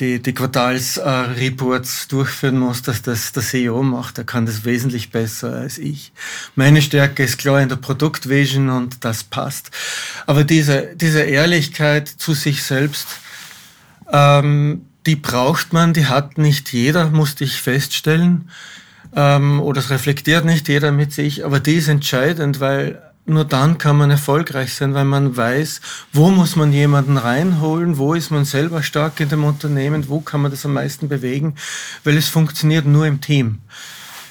die, 0.00 0.20
die 0.20 0.34
Quartalsreports 0.34 2.08
durchführen 2.08 2.58
muss, 2.58 2.82
dass 2.82 3.02
das 3.02 3.30
der 3.32 3.42
CEO 3.42 3.82
macht. 3.82 4.18
Er 4.18 4.24
kann 4.24 4.46
das 4.46 4.64
wesentlich 4.64 5.10
besser 5.10 5.52
als 5.52 5.78
ich. 5.78 6.12
Meine 6.56 6.82
Stärke 6.82 7.22
ist 7.22 7.38
klar 7.38 7.60
in 7.60 7.68
der 7.68 7.76
Produktvision 7.76 8.68
und 8.68 9.04
das 9.04 9.22
passt. 9.22 9.70
Aber 10.26 10.42
diese, 10.42 10.96
diese 10.96 11.22
Ehrlichkeit 11.22 12.08
zu 12.08 12.34
sich 12.34 12.64
selbst, 12.64 13.06
ähm, 14.10 14.86
die 15.06 15.16
braucht 15.16 15.72
man, 15.72 15.92
die 15.92 16.06
hat 16.06 16.38
nicht 16.38 16.72
jeder, 16.72 17.10
musste 17.10 17.44
ich 17.44 17.60
feststellen. 17.60 18.50
Ähm, 19.14 19.60
oder 19.60 19.80
es 19.80 19.90
reflektiert 19.90 20.44
nicht 20.44 20.68
jeder 20.68 20.90
mit 20.90 21.12
sich, 21.12 21.44
aber 21.44 21.60
die 21.60 21.74
ist 21.74 21.88
entscheidend, 21.88 22.60
weil 22.60 23.00
nur 23.24 23.44
dann 23.44 23.78
kann 23.78 23.96
man 23.96 24.10
erfolgreich 24.10 24.74
sein, 24.74 24.94
weil 24.94 25.04
man 25.04 25.36
weiß, 25.36 25.80
wo 26.12 26.30
muss 26.30 26.56
man 26.56 26.72
jemanden 26.72 27.16
reinholen, 27.16 27.96
wo 27.96 28.14
ist 28.14 28.30
man 28.30 28.44
selber 28.44 28.82
stark 28.82 29.20
in 29.20 29.28
dem 29.28 29.44
Unternehmen, 29.44 30.08
wo 30.08 30.20
kann 30.20 30.42
man 30.42 30.50
das 30.50 30.64
am 30.66 30.74
meisten 30.74 31.08
bewegen, 31.08 31.54
weil 32.04 32.16
es 32.16 32.28
funktioniert 32.28 32.86
nur 32.86 33.06
im 33.06 33.20
Team. 33.20 33.60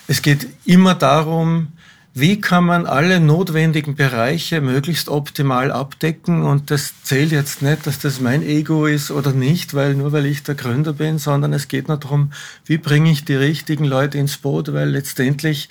Es 0.08 0.22
geht 0.22 0.48
immer 0.66 0.94
darum, 0.94 1.68
wie 2.14 2.42
kann 2.42 2.66
man 2.66 2.86
alle 2.86 3.22
notwendigen 3.22 3.96
Bereiche 3.96 4.60
möglichst 4.60 5.08
optimal 5.08 5.72
abdecken 5.72 6.44
und 6.44 6.70
das 6.70 6.94
zählt 7.04 7.32
jetzt 7.32 7.62
nicht, 7.62 7.88
dass 7.88 8.00
das 8.00 8.20
mein 8.20 8.44
Ego 8.44 8.86
ist 8.86 9.12
oder 9.12 9.32
nicht, 9.32 9.74
weil 9.74 9.96
nur 9.96 10.12
weil 10.12 10.26
ich 10.26 10.44
der 10.44 10.56
Gründer 10.56 10.92
bin, 10.92 11.20
sondern 11.20 11.54
es 11.54 11.70
geht 11.70 11.88
nur 11.88 11.96
darum, 11.96 12.34
wie 12.66 12.78
bringe 12.78 13.12
ich 13.12 13.24
die 13.24 13.36
richtigen 13.36 13.86
Leute 13.86 14.18
ins 14.18 14.38
Boot, 14.38 14.74
weil 14.74 14.90
letztendlich 14.90 15.70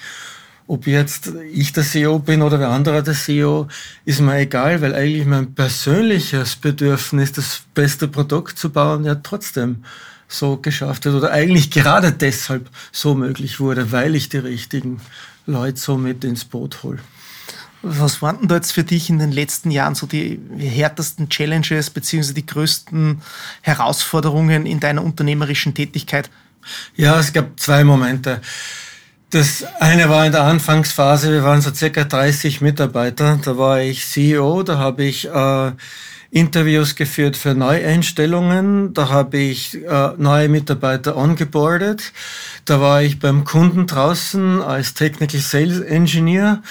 ob 0.70 0.86
jetzt 0.86 1.32
ich 1.52 1.72
der 1.72 1.82
CEO 1.82 2.20
bin 2.20 2.42
oder 2.42 2.60
wer 2.60 2.68
anderer 2.68 3.02
der 3.02 3.14
CEO, 3.14 3.66
ist 4.04 4.20
mir 4.20 4.38
egal, 4.38 4.80
weil 4.80 4.94
eigentlich 4.94 5.26
mein 5.26 5.52
persönliches 5.52 6.54
Bedürfnis, 6.54 7.32
das 7.32 7.62
beste 7.74 8.06
Produkt 8.06 8.56
zu 8.56 8.70
bauen, 8.70 9.04
ja 9.04 9.16
trotzdem 9.16 9.84
so 10.28 10.58
geschafft 10.58 11.06
wird 11.06 11.16
oder 11.16 11.32
eigentlich 11.32 11.72
gerade 11.72 12.12
deshalb 12.12 12.70
so 12.92 13.16
möglich 13.16 13.58
wurde, 13.58 13.90
weil 13.90 14.14
ich 14.14 14.28
die 14.28 14.38
richtigen 14.38 15.00
Leute 15.44 15.80
so 15.80 15.98
mit 15.98 16.22
ins 16.22 16.44
Boot 16.44 16.84
hole. 16.84 17.00
Was 17.82 18.22
waren 18.22 18.38
denn 18.38 18.48
da 18.48 18.54
jetzt 18.54 18.72
für 18.72 18.84
dich 18.84 19.10
in 19.10 19.18
den 19.18 19.32
letzten 19.32 19.72
Jahren 19.72 19.96
so 19.96 20.06
die 20.06 20.38
härtesten 20.56 21.30
Challenges 21.30 21.90
beziehungsweise 21.90 22.34
die 22.34 22.46
größten 22.46 23.22
Herausforderungen 23.62 24.66
in 24.66 24.78
deiner 24.78 25.02
unternehmerischen 25.02 25.74
Tätigkeit? 25.74 26.30
Ja, 26.94 27.18
es 27.18 27.32
gab 27.32 27.58
zwei 27.58 27.82
Momente. 27.82 28.40
Das 29.30 29.64
eine 29.78 30.08
war 30.08 30.26
in 30.26 30.32
der 30.32 30.42
Anfangsphase, 30.42 31.30
wir 31.30 31.44
waren 31.44 31.60
so 31.60 31.72
circa 31.72 32.02
30 32.02 32.60
Mitarbeiter, 32.62 33.38
da 33.40 33.56
war 33.56 33.80
ich 33.80 34.04
CEO, 34.04 34.64
da 34.64 34.78
habe 34.78 35.04
ich 35.04 35.28
äh, 35.28 35.70
Interviews 36.32 36.96
geführt 36.96 37.36
für 37.36 37.54
Neueinstellungen, 37.54 38.92
da 38.92 39.08
habe 39.08 39.38
ich 39.38 39.76
äh, 39.76 40.10
neue 40.16 40.48
Mitarbeiter 40.48 41.16
ongeboardet, 41.16 42.12
da 42.64 42.80
war 42.80 43.02
ich 43.04 43.20
beim 43.20 43.44
Kunden 43.44 43.86
draußen 43.86 44.62
als 44.62 44.94
Technical 44.94 45.38
Sales 45.38 45.78
Engineer, 45.78 46.62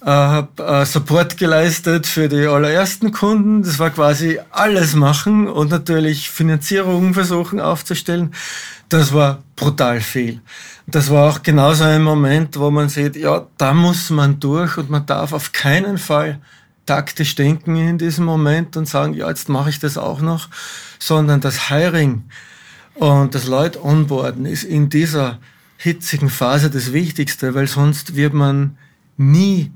äh, 0.00 0.06
habe 0.08 0.62
äh, 0.62 0.86
Support 0.86 1.36
geleistet 1.36 2.06
für 2.06 2.30
die 2.30 2.46
allerersten 2.46 3.12
Kunden, 3.12 3.62
das 3.62 3.78
war 3.78 3.90
quasi 3.90 4.40
alles 4.52 4.94
machen 4.94 5.48
und 5.48 5.70
natürlich 5.70 6.30
Finanzierungen 6.30 7.12
versuchen 7.12 7.60
aufzustellen. 7.60 8.32
Das 8.88 9.12
war 9.12 9.42
brutal 9.56 10.00
viel. 10.00 10.40
Das 10.86 11.10
war 11.10 11.30
auch 11.30 11.42
genauso 11.42 11.84
ein 11.84 12.02
Moment, 12.02 12.58
wo 12.58 12.70
man 12.70 12.88
sieht, 12.88 13.16
ja, 13.16 13.46
da 13.58 13.74
muss 13.74 14.10
man 14.10 14.38
durch 14.38 14.76
und 14.76 14.90
man 14.90 15.04
darf 15.06 15.32
auf 15.32 15.52
keinen 15.52 15.98
Fall 15.98 16.40
taktisch 16.86 17.34
denken 17.34 17.76
in 17.76 17.98
diesem 17.98 18.24
Moment 18.24 18.76
und 18.76 18.86
sagen, 18.86 19.14
ja, 19.14 19.28
jetzt 19.28 19.48
mache 19.48 19.70
ich 19.70 19.80
das 19.80 19.98
auch 19.98 20.20
noch, 20.20 20.48
sondern 21.00 21.40
das 21.40 21.68
Hiring 21.68 22.22
und 22.94 23.34
das 23.34 23.46
Leute 23.46 23.84
onboarden 23.84 24.46
ist 24.46 24.62
in 24.62 24.88
dieser 24.88 25.38
hitzigen 25.76 26.30
Phase 26.30 26.70
das 26.70 26.92
Wichtigste, 26.92 27.54
weil 27.54 27.66
sonst 27.66 28.14
wird 28.14 28.32
man 28.32 28.78
nie 29.16 29.72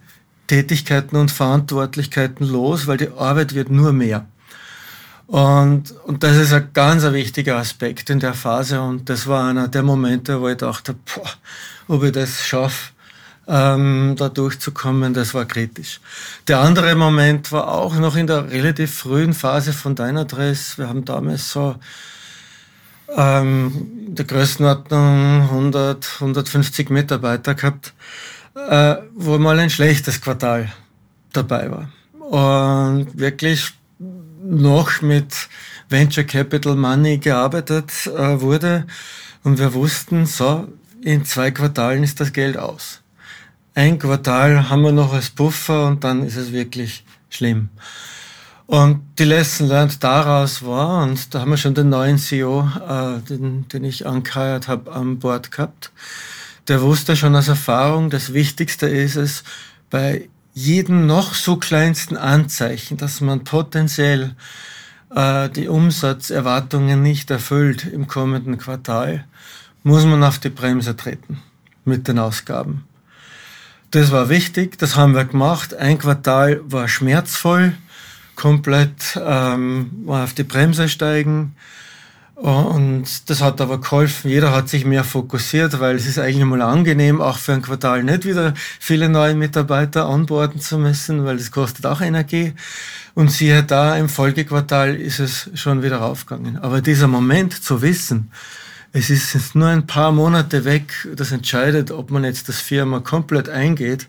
Tätigkeiten 0.46 1.16
und 1.16 1.30
Verantwortlichkeiten 1.30 2.46
los, 2.46 2.86
weil 2.86 2.96
die 2.96 3.10
Arbeit 3.10 3.54
wird 3.54 3.70
nur 3.70 3.92
mehr. 3.92 4.26
Und, 5.30 5.94
und 6.06 6.24
das 6.24 6.36
ist 6.36 6.52
ein 6.52 6.70
ganz 6.72 7.04
wichtiger 7.04 7.58
Aspekt 7.58 8.10
in 8.10 8.18
der 8.18 8.34
Phase. 8.34 8.80
Und 8.80 9.08
das 9.08 9.28
war 9.28 9.48
einer 9.48 9.68
der 9.68 9.84
Momente, 9.84 10.40
wo 10.40 10.48
ich 10.48 10.56
dachte, 10.56 10.94
boah, 10.94 11.30
ob 11.86 12.02
ich 12.02 12.10
das 12.10 12.44
schaffe, 12.44 12.90
ähm, 13.46 14.16
da 14.18 14.28
durchzukommen, 14.28 15.14
das 15.14 15.32
war 15.32 15.44
kritisch. 15.44 16.00
Der 16.48 16.58
andere 16.58 16.96
Moment 16.96 17.52
war 17.52 17.68
auch 17.68 17.94
noch 17.94 18.16
in 18.16 18.26
der 18.26 18.50
relativ 18.50 18.92
frühen 18.92 19.32
Phase 19.32 19.72
von 19.72 19.94
Dynadress. 19.94 20.78
Wir 20.78 20.88
haben 20.88 21.04
damals 21.04 21.52
so 21.52 21.76
ähm, 23.16 23.88
der 24.08 24.24
Größenordnung 24.24 25.42
100, 25.42 26.08
150 26.14 26.90
Mitarbeiter 26.90 27.54
gehabt, 27.54 27.94
äh, 28.56 28.96
wo 29.14 29.38
mal 29.38 29.60
ein 29.60 29.70
schlechtes 29.70 30.20
Quartal 30.20 30.72
dabei 31.32 31.70
war. 31.70 31.88
Und 32.18 33.16
wirklich 33.16 33.74
noch 34.50 35.00
mit 35.00 35.48
Venture 35.88 36.24
Capital 36.24 36.76
Money 36.76 37.18
gearbeitet 37.18 37.90
äh, 38.06 38.40
wurde. 38.40 38.86
Und 39.42 39.58
wir 39.58 39.72
wussten, 39.74 40.26
so, 40.26 40.68
in 41.02 41.24
zwei 41.24 41.50
Quartalen 41.50 42.02
ist 42.02 42.20
das 42.20 42.32
Geld 42.32 42.56
aus. 42.56 43.00
Ein 43.74 43.98
Quartal 43.98 44.68
haben 44.68 44.82
wir 44.82 44.92
noch 44.92 45.12
als 45.12 45.30
Puffer 45.30 45.86
und 45.86 46.04
dann 46.04 46.24
ist 46.24 46.36
es 46.36 46.52
wirklich 46.52 47.04
schlimm. 47.30 47.70
Und 48.66 49.00
die 49.18 49.24
Lesson 49.24 49.68
learned 49.68 50.02
daraus 50.02 50.64
war, 50.64 51.02
und 51.02 51.34
da 51.34 51.40
haben 51.40 51.50
wir 51.50 51.56
schon 51.56 51.74
den 51.74 51.88
neuen 51.88 52.18
CEO, 52.18 52.68
äh, 52.88 53.18
den, 53.28 53.66
den 53.68 53.84
ich 53.84 54.06
angeheuert 54.06 54.68
habe, 54.68 54.92
an 54.92 55.18
Bord 55.18 55.50
gehabt. 55.50 55.90
Der 56.68 56.80
wusste 56.80 57.16
schon 57.16 57.34
aus 57.34 57.48
Erfahrung, 57.48 58.10
das 58.10 58.32
Wichtigste 58.32 58.88
ist 58.88 59.16
es, 59.16 59.42
bei 59.88 60.28
jedem 60.54 61.06
noch 61.06 61.34
so 61.34 61.56
kleinsten 61.56 62.16
Anzeichen, 62.16 62.96
dass 62.96 63.20
man 63.20 63.44
potenziell 63.44 64.34
äh, 65.14 65.48
die 65.48 65.68
Umsatzerwartungen 65.68 67.02
nicht 67.02 67.30
erfüllt 67.30 67.84
im 67.84 68.06
kommenden 68.06 68.58
Quartal, 68.58 69.24
muss 69.82 70.04
man 70.04 70.22
auf 70.22 70.38
die 70.38 70.50
Bremse 70.50 70.96
treten 70.96 71.42
mit 71.84 72.08
den 72.08 72.18
Ausgaben. 72.18 72.84
Das 73.90 74.12
war 74.12 74.28
wichtig, 74.28 74.78
das 74.78 74.94
haben 74.94 75.14
wir 75.14 75.24
gemacht. 75.24 75.74
Ein 75.74 75.98
Quartal 75.98 76.60
war 76.64 76.86
schmerzvoll, 76.86 77.74
komplett 78.36 79.18
ähm, 79.20 80.04
auf 80.06 80.32
die 80.32 80.44
Bremse 80.44 80.88
steigen. 80.88 81.56
Und 82.40 83.28
das 83.28 83.42
hat 83.42 83.60
aber 83.60 83.82
geholfen. 83.82 84.30
Jeder 84.30 84.50
hat 84.52 84.70
sich 84.70 84.86
mehr 84.86 85.04
fokussiert, 85.04 85.78
weil 85.78 85.96
es 85.96 86.06
ist 86.06 86.18
eigentlich 86.18 86.42
mal 86.42 86.62
angenehm, 86.62 87.20
auch 87.20 87.36
für 87.36 87.52
ein 87.52 87.60
Quartal 87.60 88.02
nicht 88.02 88.24
wieder 88.24 88.54
viele 88.78 89.10
neue 89.10 89.34
Mitarbeiter 89.34 90.06
anborden 90.06 90.58
zu 90.58 90.78
müssen, 90.78 91.26
weil 91.26 91.36
das 91.36 91.50
kostet 91.50 91.84
auch 91.84 92.00
Energie. 92.00 92.54
Und 93.14 93.30
siehe 93.30 93.62
da, 93.62 93.94
im 93.94 94.08
Folgequartal 94.08 94.96
ist 94.96 95.18
es 95.18 95.50
schon 95.52 95.82
wieder 95.82 95.98
raufgegangen. 95.98 96.56
Aber 96.56 96.80
dieser 96.80 97.08
Moment 97.08 97.62
zu 97.62 97.82
wissen, 97.82 98.30
es 98.94 99.10
ist 99.10 99.34
jetzt 99.34 99.54
nur 99.54 99.68
ein 99.68 99.86
paar 99.86 100.10
Monate 100.10 100.64
weg, 100.64 101.08
das 101.14 101.32
entscheidet, 101.32 101.90
ob 101.90 102.10
man 102.10 102.24
jetzt 102.24 102.48
das 102.48 102.58
Firma 102.58 103.00
komplett 103.00 103.50
eingeht 103.50 104.08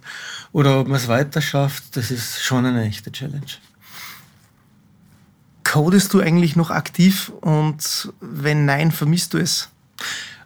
oder 0.53 0.79
ob 0.79 0.87
man 0.87 0.95
es 0.95 1.09
weiter 1.09 1.41
schafft, 1.41 1.97
das 1.97 2.11
ist 2.11 2.41
schon 2.41 2.65
eine 2.65 2.85
echte 2.85 3.11
Challenge. 3.11 3.41
Codest 5.71 6.13
du 6.13 6.19
eigentlich 6.19 6.57
noch 6.57 6.69
aktiv 6.69 7.31
und 7.39 8.12
wenn 8.19 8.65
nein, 8.65 8.91
vermisst 8.91 9.34
du 9.34 9.38
es? 9.38 9.69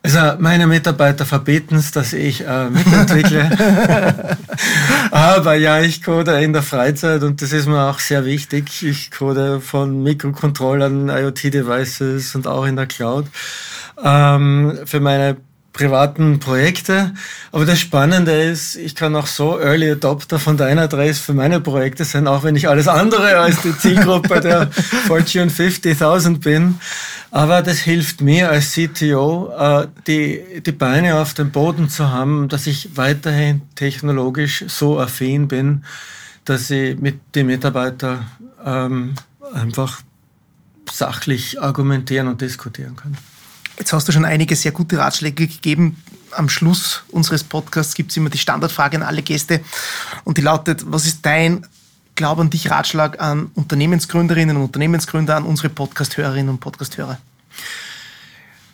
Also 0.04 0.20
meine 0.38 0.68
Mitarbeiter 0.68 1.26
verbeten 1.26 1.78
es, 1.78 1.90
dass 1.90 2.14
ich 2.14 2.46
äh, 2.46 2.70
mitentwickle. 2.70 4.38
Aber 5.12 5.56
ja, 5.56 5.80
ich 5.80 6.04
code 6.04 6.44
in 6.44 6.54
der 6.54 6.62
Freizeit 6.62 7.24
und 7.24 7.42
das 7.42 7.54
ist 7.54 7.66
mir 7.66 7.90
auch 7.90 7.98
sehr 7.98 8.24
wichtig. 8.24 8.84
Ich 8.84 9.10
code 9.10 9.62
von 9.62 10.04
Mikrocontrollern, 10.04 11.10
IoT-Devices 11.10 12.36
und 12.36 12.46
auch 12.46 12.66
in 12.66 12.76
der 12.76 12.86
Cloud 12.86 13.26
ähm, 14.04 14.78
für 14.86 15.00
meine 15.00 15.38
privaten 15.76 16.40
Projekte. 16.40 17.14
Aber 17.52 17.66
das 17.66 17.80
Spannende 17.80 18.32
ist, 18.32 18.78
ich 18.78 18.96
kann 18.96 19.16
auch 19.16 19.28
so 19.28 19.60
Early 19.60 19.92
Adopter 19.92 20.40
von 20.40 20.56
deiner 20.56 20.84
Adresse 20.84 21.22
für 21.22 21.34
meine 21.34 21.60
Projekte 21.60 22.06
sein, 22.06 22.28
auch 22.28 22.44
wenn 22.44 22.56
ich 22.56 22.70
alles 22.70 22.88
andere 22.88 23.38
als 23.38 23.62
die 23.62 23.78
Zielgruppe 23.78 24.40
der 24.40 24.72
Fortune 25.08 25.52
50.000 25.52 26.40
bin. 26.40 26.80
Aber 27.30 27.62
das 27.62 27.80
hilft 27.80 28.22
mir 28.22 28.50
als 28.50 28.72
CTO, 28.72 29.52
äh, 29.58 29.88
die, 30.08 30.62
die 30.66 30.72
Beine 30.72 31.16
auf 31.16 31.34
dem 31.34 31.52
Boden 31.52 31.90
zu 31.90 32.10
haben, 32.10 32.48
dass 32.48 32.68
ich 32.68 32.96
weiterhin 32.96 33.62
technologisch 33.76 34.64
so 34.68 34.98
affin 34.98 35.50
bin, 35.50 35.84
dass 36.46 36.70
ich 36.70 36.98
mit 36.98 37.20
den 37.36 37.48
Mitarbeitern 37.48 38.26
ähm, 38.66 39.16
einfach 39.54 40.00
sachlich 40.90 41.62
argumentieren 41.62 42.30
und 42.30 42.40
diskutieren 42.40 42.96
kann. 42.96 43.18
Jetzt 43.78 43.94
hast 43.94 44.08
du 44.08 44.12
schon 44.12 44.26
einige 44.26 44.56
sehr 44.56 44.72
gute 44.72 44.98
Ratschläge 44.98 45.48
gegeben. 45.48 46.02
Am 46.32 46.50
Schluss 46.50 47.04
unseres 47.12 47.44
Podcasts 47.44 47.94
gibt 47.94 48.12
es 48.12 48.18
immer 48.18 48.30
die 48.30 48.38
Standardfrage 48.38 48.98
an 48.98 49.04
alle 49.04 49.22
Gäste 49.22 49.62
und 50.24 50.38
die 50.38 50.42
lautet, 50.42 50.84
was 50.92 51.06
ist 51.06 51.26
dein 51.26 51.66
Glaub 52.16 52.40
an 52.40 52.50
dich 52.50 52.70
Ratschlag 52.70 53.22
an 53.22 53.52
Unternehmensgründerinnen 53.56 54.56
und 54.56 54.64
Unternehmensgründer, 54.64 55.36
an 55.36 55.44
unsere 55.44 55.68
Podcasthörerinnen 55.68 56.50
und 56.50 56.60
Podcasthörer? 56.60 57.18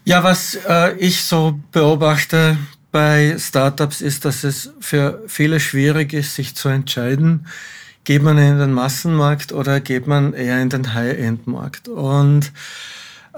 Ja, 0.06 0.24
was 0.24 0.58
äh, 0.68 0.96
ich 0.98 1.24
so 1.24 1.60
beobachte 1.72 2.58
bei 2.92 3.36
Startups 3.40 4.02
ist, 4.02 4.26
dass 4.26 4.44
es 4.44 4.72
für 4.80 5.24
viele 5.28 5.60
schwierig 5.60 6.14
ist, 6.14 6.36
sich 6.36 6.56
zu 6.56 6.70
entscheiden, 6.70 7.48
geht 8.04 8.22
man 8.22 8.38
in 8.38 8.60
den 8.60 8.74
Massenmarkt 8.74 9.54
oder 9.54 9.80
geht 9.80 10.06
man 10.06 10.34
eher 10.34 10.62
in 10.62 10.70
den 10.70 10.94
High-End-Markt. 10.94 11.88
Und 11.88 12.52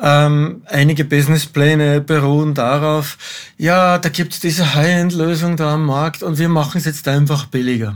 ähm, 0.02 0.64
einige 0.66 1.06
Businesspläne 1.06 2.02
beruhen 2.02 2.54
darauf, 2.54 3.18
ja, 3.58 3.98
da 3.98 4.10
gibt 4.10 4.34
es 4.34 4.40
diese 4.40 4.74
High-End-Lösung 4.74 5.56
da 5.58 5.76
am 5.76 5.86
Markt 5.86 6.24
und 6.24 6.38
wir 6.40 6.50
machen 6.50 6.78
es 6.78 6.86
jetzt 6.86 7.08
einfach 7.08 7.46
billiger. 7.46 7.96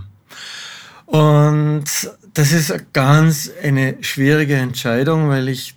Und 1.05 1.85
das 2.33 2.51
ist 2.51 2.73
ganz 2.93 3.49
eine 3.63 3.95
schwierige 4.01 4.55
Entscheidung, 4.55 5.29
weil 5.29 5.49
ich 5.49 5.75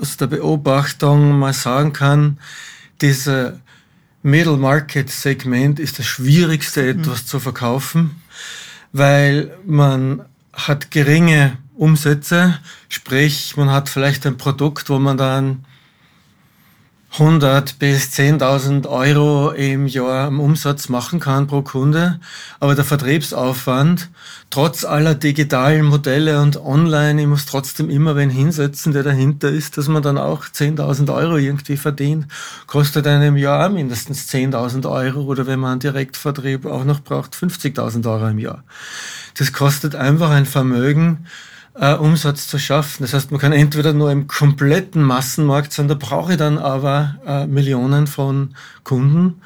aus 0.00 0.16
der 0.16 0.26
Beobachtung 0.26 1.38
mal 1.38 1.52
sagen 1.52 1.92
kann, 1.92 2.38
diese 3.00 3.60
Middle 4.22 4.56
Market 4.56 5.10
Segment 5.10 5.78
ist 5.80 5.98
das 5.98 6.06
schwierigste 6.06 6.82
mhm. 6.82 7.00
etwas 7.00 7.22
mhm. 7.22 7.26
zu 7.26 7.40
verkaufen, 7.40 8.22
weil 8.92 9.56
man 9.64 10.22
hat 10.52 10.90
geringe 10.90 11.56
Umsätze, 11.78 12.58
sprich 12.88 13.56
man 13.56 13.70
hat 13.70 13.88
vielleicht 13.88 14.26
ein 14.26 14.36
Produkt, 14.36 14.90
wo 14.90 14.98
man 14.98 15.16
dann 15.16 15.64
100 17.12 17.78
bis 17.78 18.10
10.000 18.12 18.86
Euro 18.86 19.50
im 19.52 19.86
Jahr 19.86 20.28
im 20.28 20.40
Umsatz 20.40 20.88
machen 20.88 21.20
kann 21.20 21.46
pro 21.46 21.62
Kunde. 21.62 22.20
Aber 22.60 22.74
der 22.74 22.84
Vertriebsaufwand, 22.84 24.10
trotz 24.50 24.84
aller 24.84 25.14
digitalen 25.14 25.86
Modelle 25.86 26.42
und 26.42 26.58
online, 26.58 27.22
ich 27.22 27.26
muss 27.26 27.46
trotzdem 27.46 27.88
immer 27.88 28.14
wen 28.14 28.28
hinsetzen, 28.28 28.92
der 28.92 29.04
dahinter 29.04 29.48
ist, 29.48 29.78
dass 29.78 29.88
man 29.88 30.02
dann 30.02 30.18
auch 30.18 30.44
10.000 30.44 31.12
Euro 31.12 31.38
irgendwie 31.38 31.78
verdient, 31.78 32.26
kostet 32.66 33.06
einem 33.06 33.36
Jahr 33.36 33.70
mindestens 33.70 34.28
10.000 34.30 34.88
Euro 34.88 35.22
oder 35.22 35.46
wenn 35.46 35.60
man 35.60 35.72
einen 35.72 35.80
Direktvertrieb 35.80 36.66
auch 36.66 36.84
noch 36.84 37.00
braucht, 37.00 37.34
50.000 37.34 38.08
Euro 38.08 38.28
im 38.28 38.38
Jahr. 38.38 38.64
Das 39.38 39.52
kostet 39.52 39.94
einfach 39.94 40.30
ein 40.30 40.46
Vermögen, 40.46 41.26
äh, 41.74 41.94
Umsatz 41.94 42.48
zu 42.48 42.58
schaffen. 42.58 43.02
Das 43.02 43.14
heißt, 43.14 43.30
man 43.30 43.40
kann 43.40 43.52
entweder 43.52 43.92
nur 43.92 44.10
im 44.10 44.26
kompletten 44.26 45.02
Massenmarkt 45.02 45.72
sein, 45.72 45.88
da 45.88 45.94
brauche 45.94 46.32
ich 46.32 46.38
dann 46.38 46.58
aber 46.58 47.16
äh, 47.26 47.46
Millionen 47.46 48.06
von 48.06 48.54
Kunden. 48.84 49.40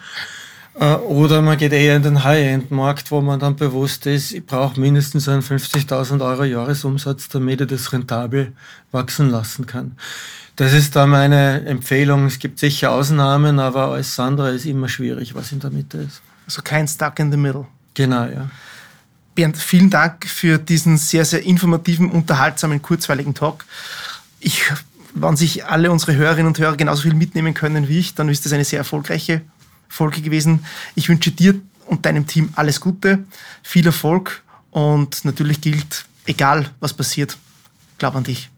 Äh, 0.74 0.94
oder 0.94 1.42
man 1.42 1.58
geht 1.58 1.72
eher 1.72 1.96
in 1.96 2.02
den 2.02 2.24
High-End-Markt, 2.24 3.10
wo 3.10 3.20
man 3.20 3.38
dann 3.38 3.56
bewusst 3.56 4.06
ist, 4.06 4.32
ich 4.32 4.44
brauche 4.46 4.80
mindestens 4.80 5.28
einen 5.28 5.42
50.000 5.42 6.24
Euro 6.24 6.44
Jahresumsatz, 6.44 7.28
damit 7.28 7.60
ich 7.60 7.68
das 7.68 7.92
rentabel 7.92 8.52
wachsen 8.90 9.30
lassen 9.30 9.66
kann. 9.66 9.96
Das 10.56 10.72
ist 10.72 10.96
da 10.96 11.06
meine 11.06 11.64
Empfehlung. 11.64 12.26
Es 12.26 12.38
gibt 12.38 12.58
sicher 12.58 12.92
Ausnahmen, 12.92 13.58
aber 13.58 13.88
alles 13.88 14.18
andere 14.20 14.50
ist 14.50 14.66
immer 14.66 14.88
schwierig, 14.88 15.34
was 15.34 15.52
in 15.52 15.60
der 15.60 15.70
Mitte 15.70 15.98
ist. 15.98 16.22
Also 16.46 16.60
kein 16.62 16.86
Stuck 16.86 17.18
in 17.18 17.30
the 17.30 17.38
Middle. 17.38 17.66
Genau, 17.94 18.24
ja. 18.24 18.50
Bernd, 19.34 19.56
vielen 19.56 19.90
Dank 19.90 20.26
für 20.26 20.58
diesen 20.58 20.98
sehr, 20.98 21.24
sehr 21.24 21.42
informativen, 21.42 22.10
unterhaltsamen, 22.10 22.82
kurzweiligen 22.82 23.34
Talk. 23.34 23.64
Ich, 24.40 24.62
wenn 25.14 25.36
sich 25.36 25.64
alle 25.64 25.90
unsere 25.90 26.14
Hörerinnen 26.14 26.48
und 26.48 26.58
Hörer 26.58 26.76
genauso 26.76 27.02
viel 27.02 27.14
mitnehmen 27.14 27.54
können 27.54 27.88
wie 27.88 27.98
ich, 27.98 28.14
dann 28.14 28.28
ist 28.28 28.44
das 28.44 28.52
eine 28.52 28.64
sehr 28.64 28.78
erfolgreiche 28.78 29.42
Folge 29.88 30.20
gewesen. 30.20 30.64
Ich 30.94 31.08
wünsche 31.08 31.30
dir 31.30 31.54
und 31.86 32.06
deinem 32.06 32.26
Team 32.26 32.50
alles 32.56 32.80
Gute, 32.80 33.24
viel 33.62 33.86
Erfolg 33.86 34.42
und 34.70 35.24
natürlich 35.24 35.60
gilt, 35.60 36.04
egal 36.26 36.70
was 36.80 36.92
passiert, 36.92 37.36
glaub 37.98 38.14
an 38.14 38.24
dich. 38.24 38.50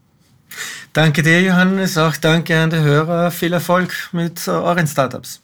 Danke 0.92 1.22
dir, 1.22 1.42
Johannes. 1.42 1.98
Auch 1.98 2.16
danke 2.16 2.56
an 2.60 2.70
die 2.70 2.76
Hörer. 2.76 3.30
Viel 3.32 3.52
Erfolg 3.52 3.92
mit 4.12 4.46
euren 4.46 4.87
Startups. 4.87 5.40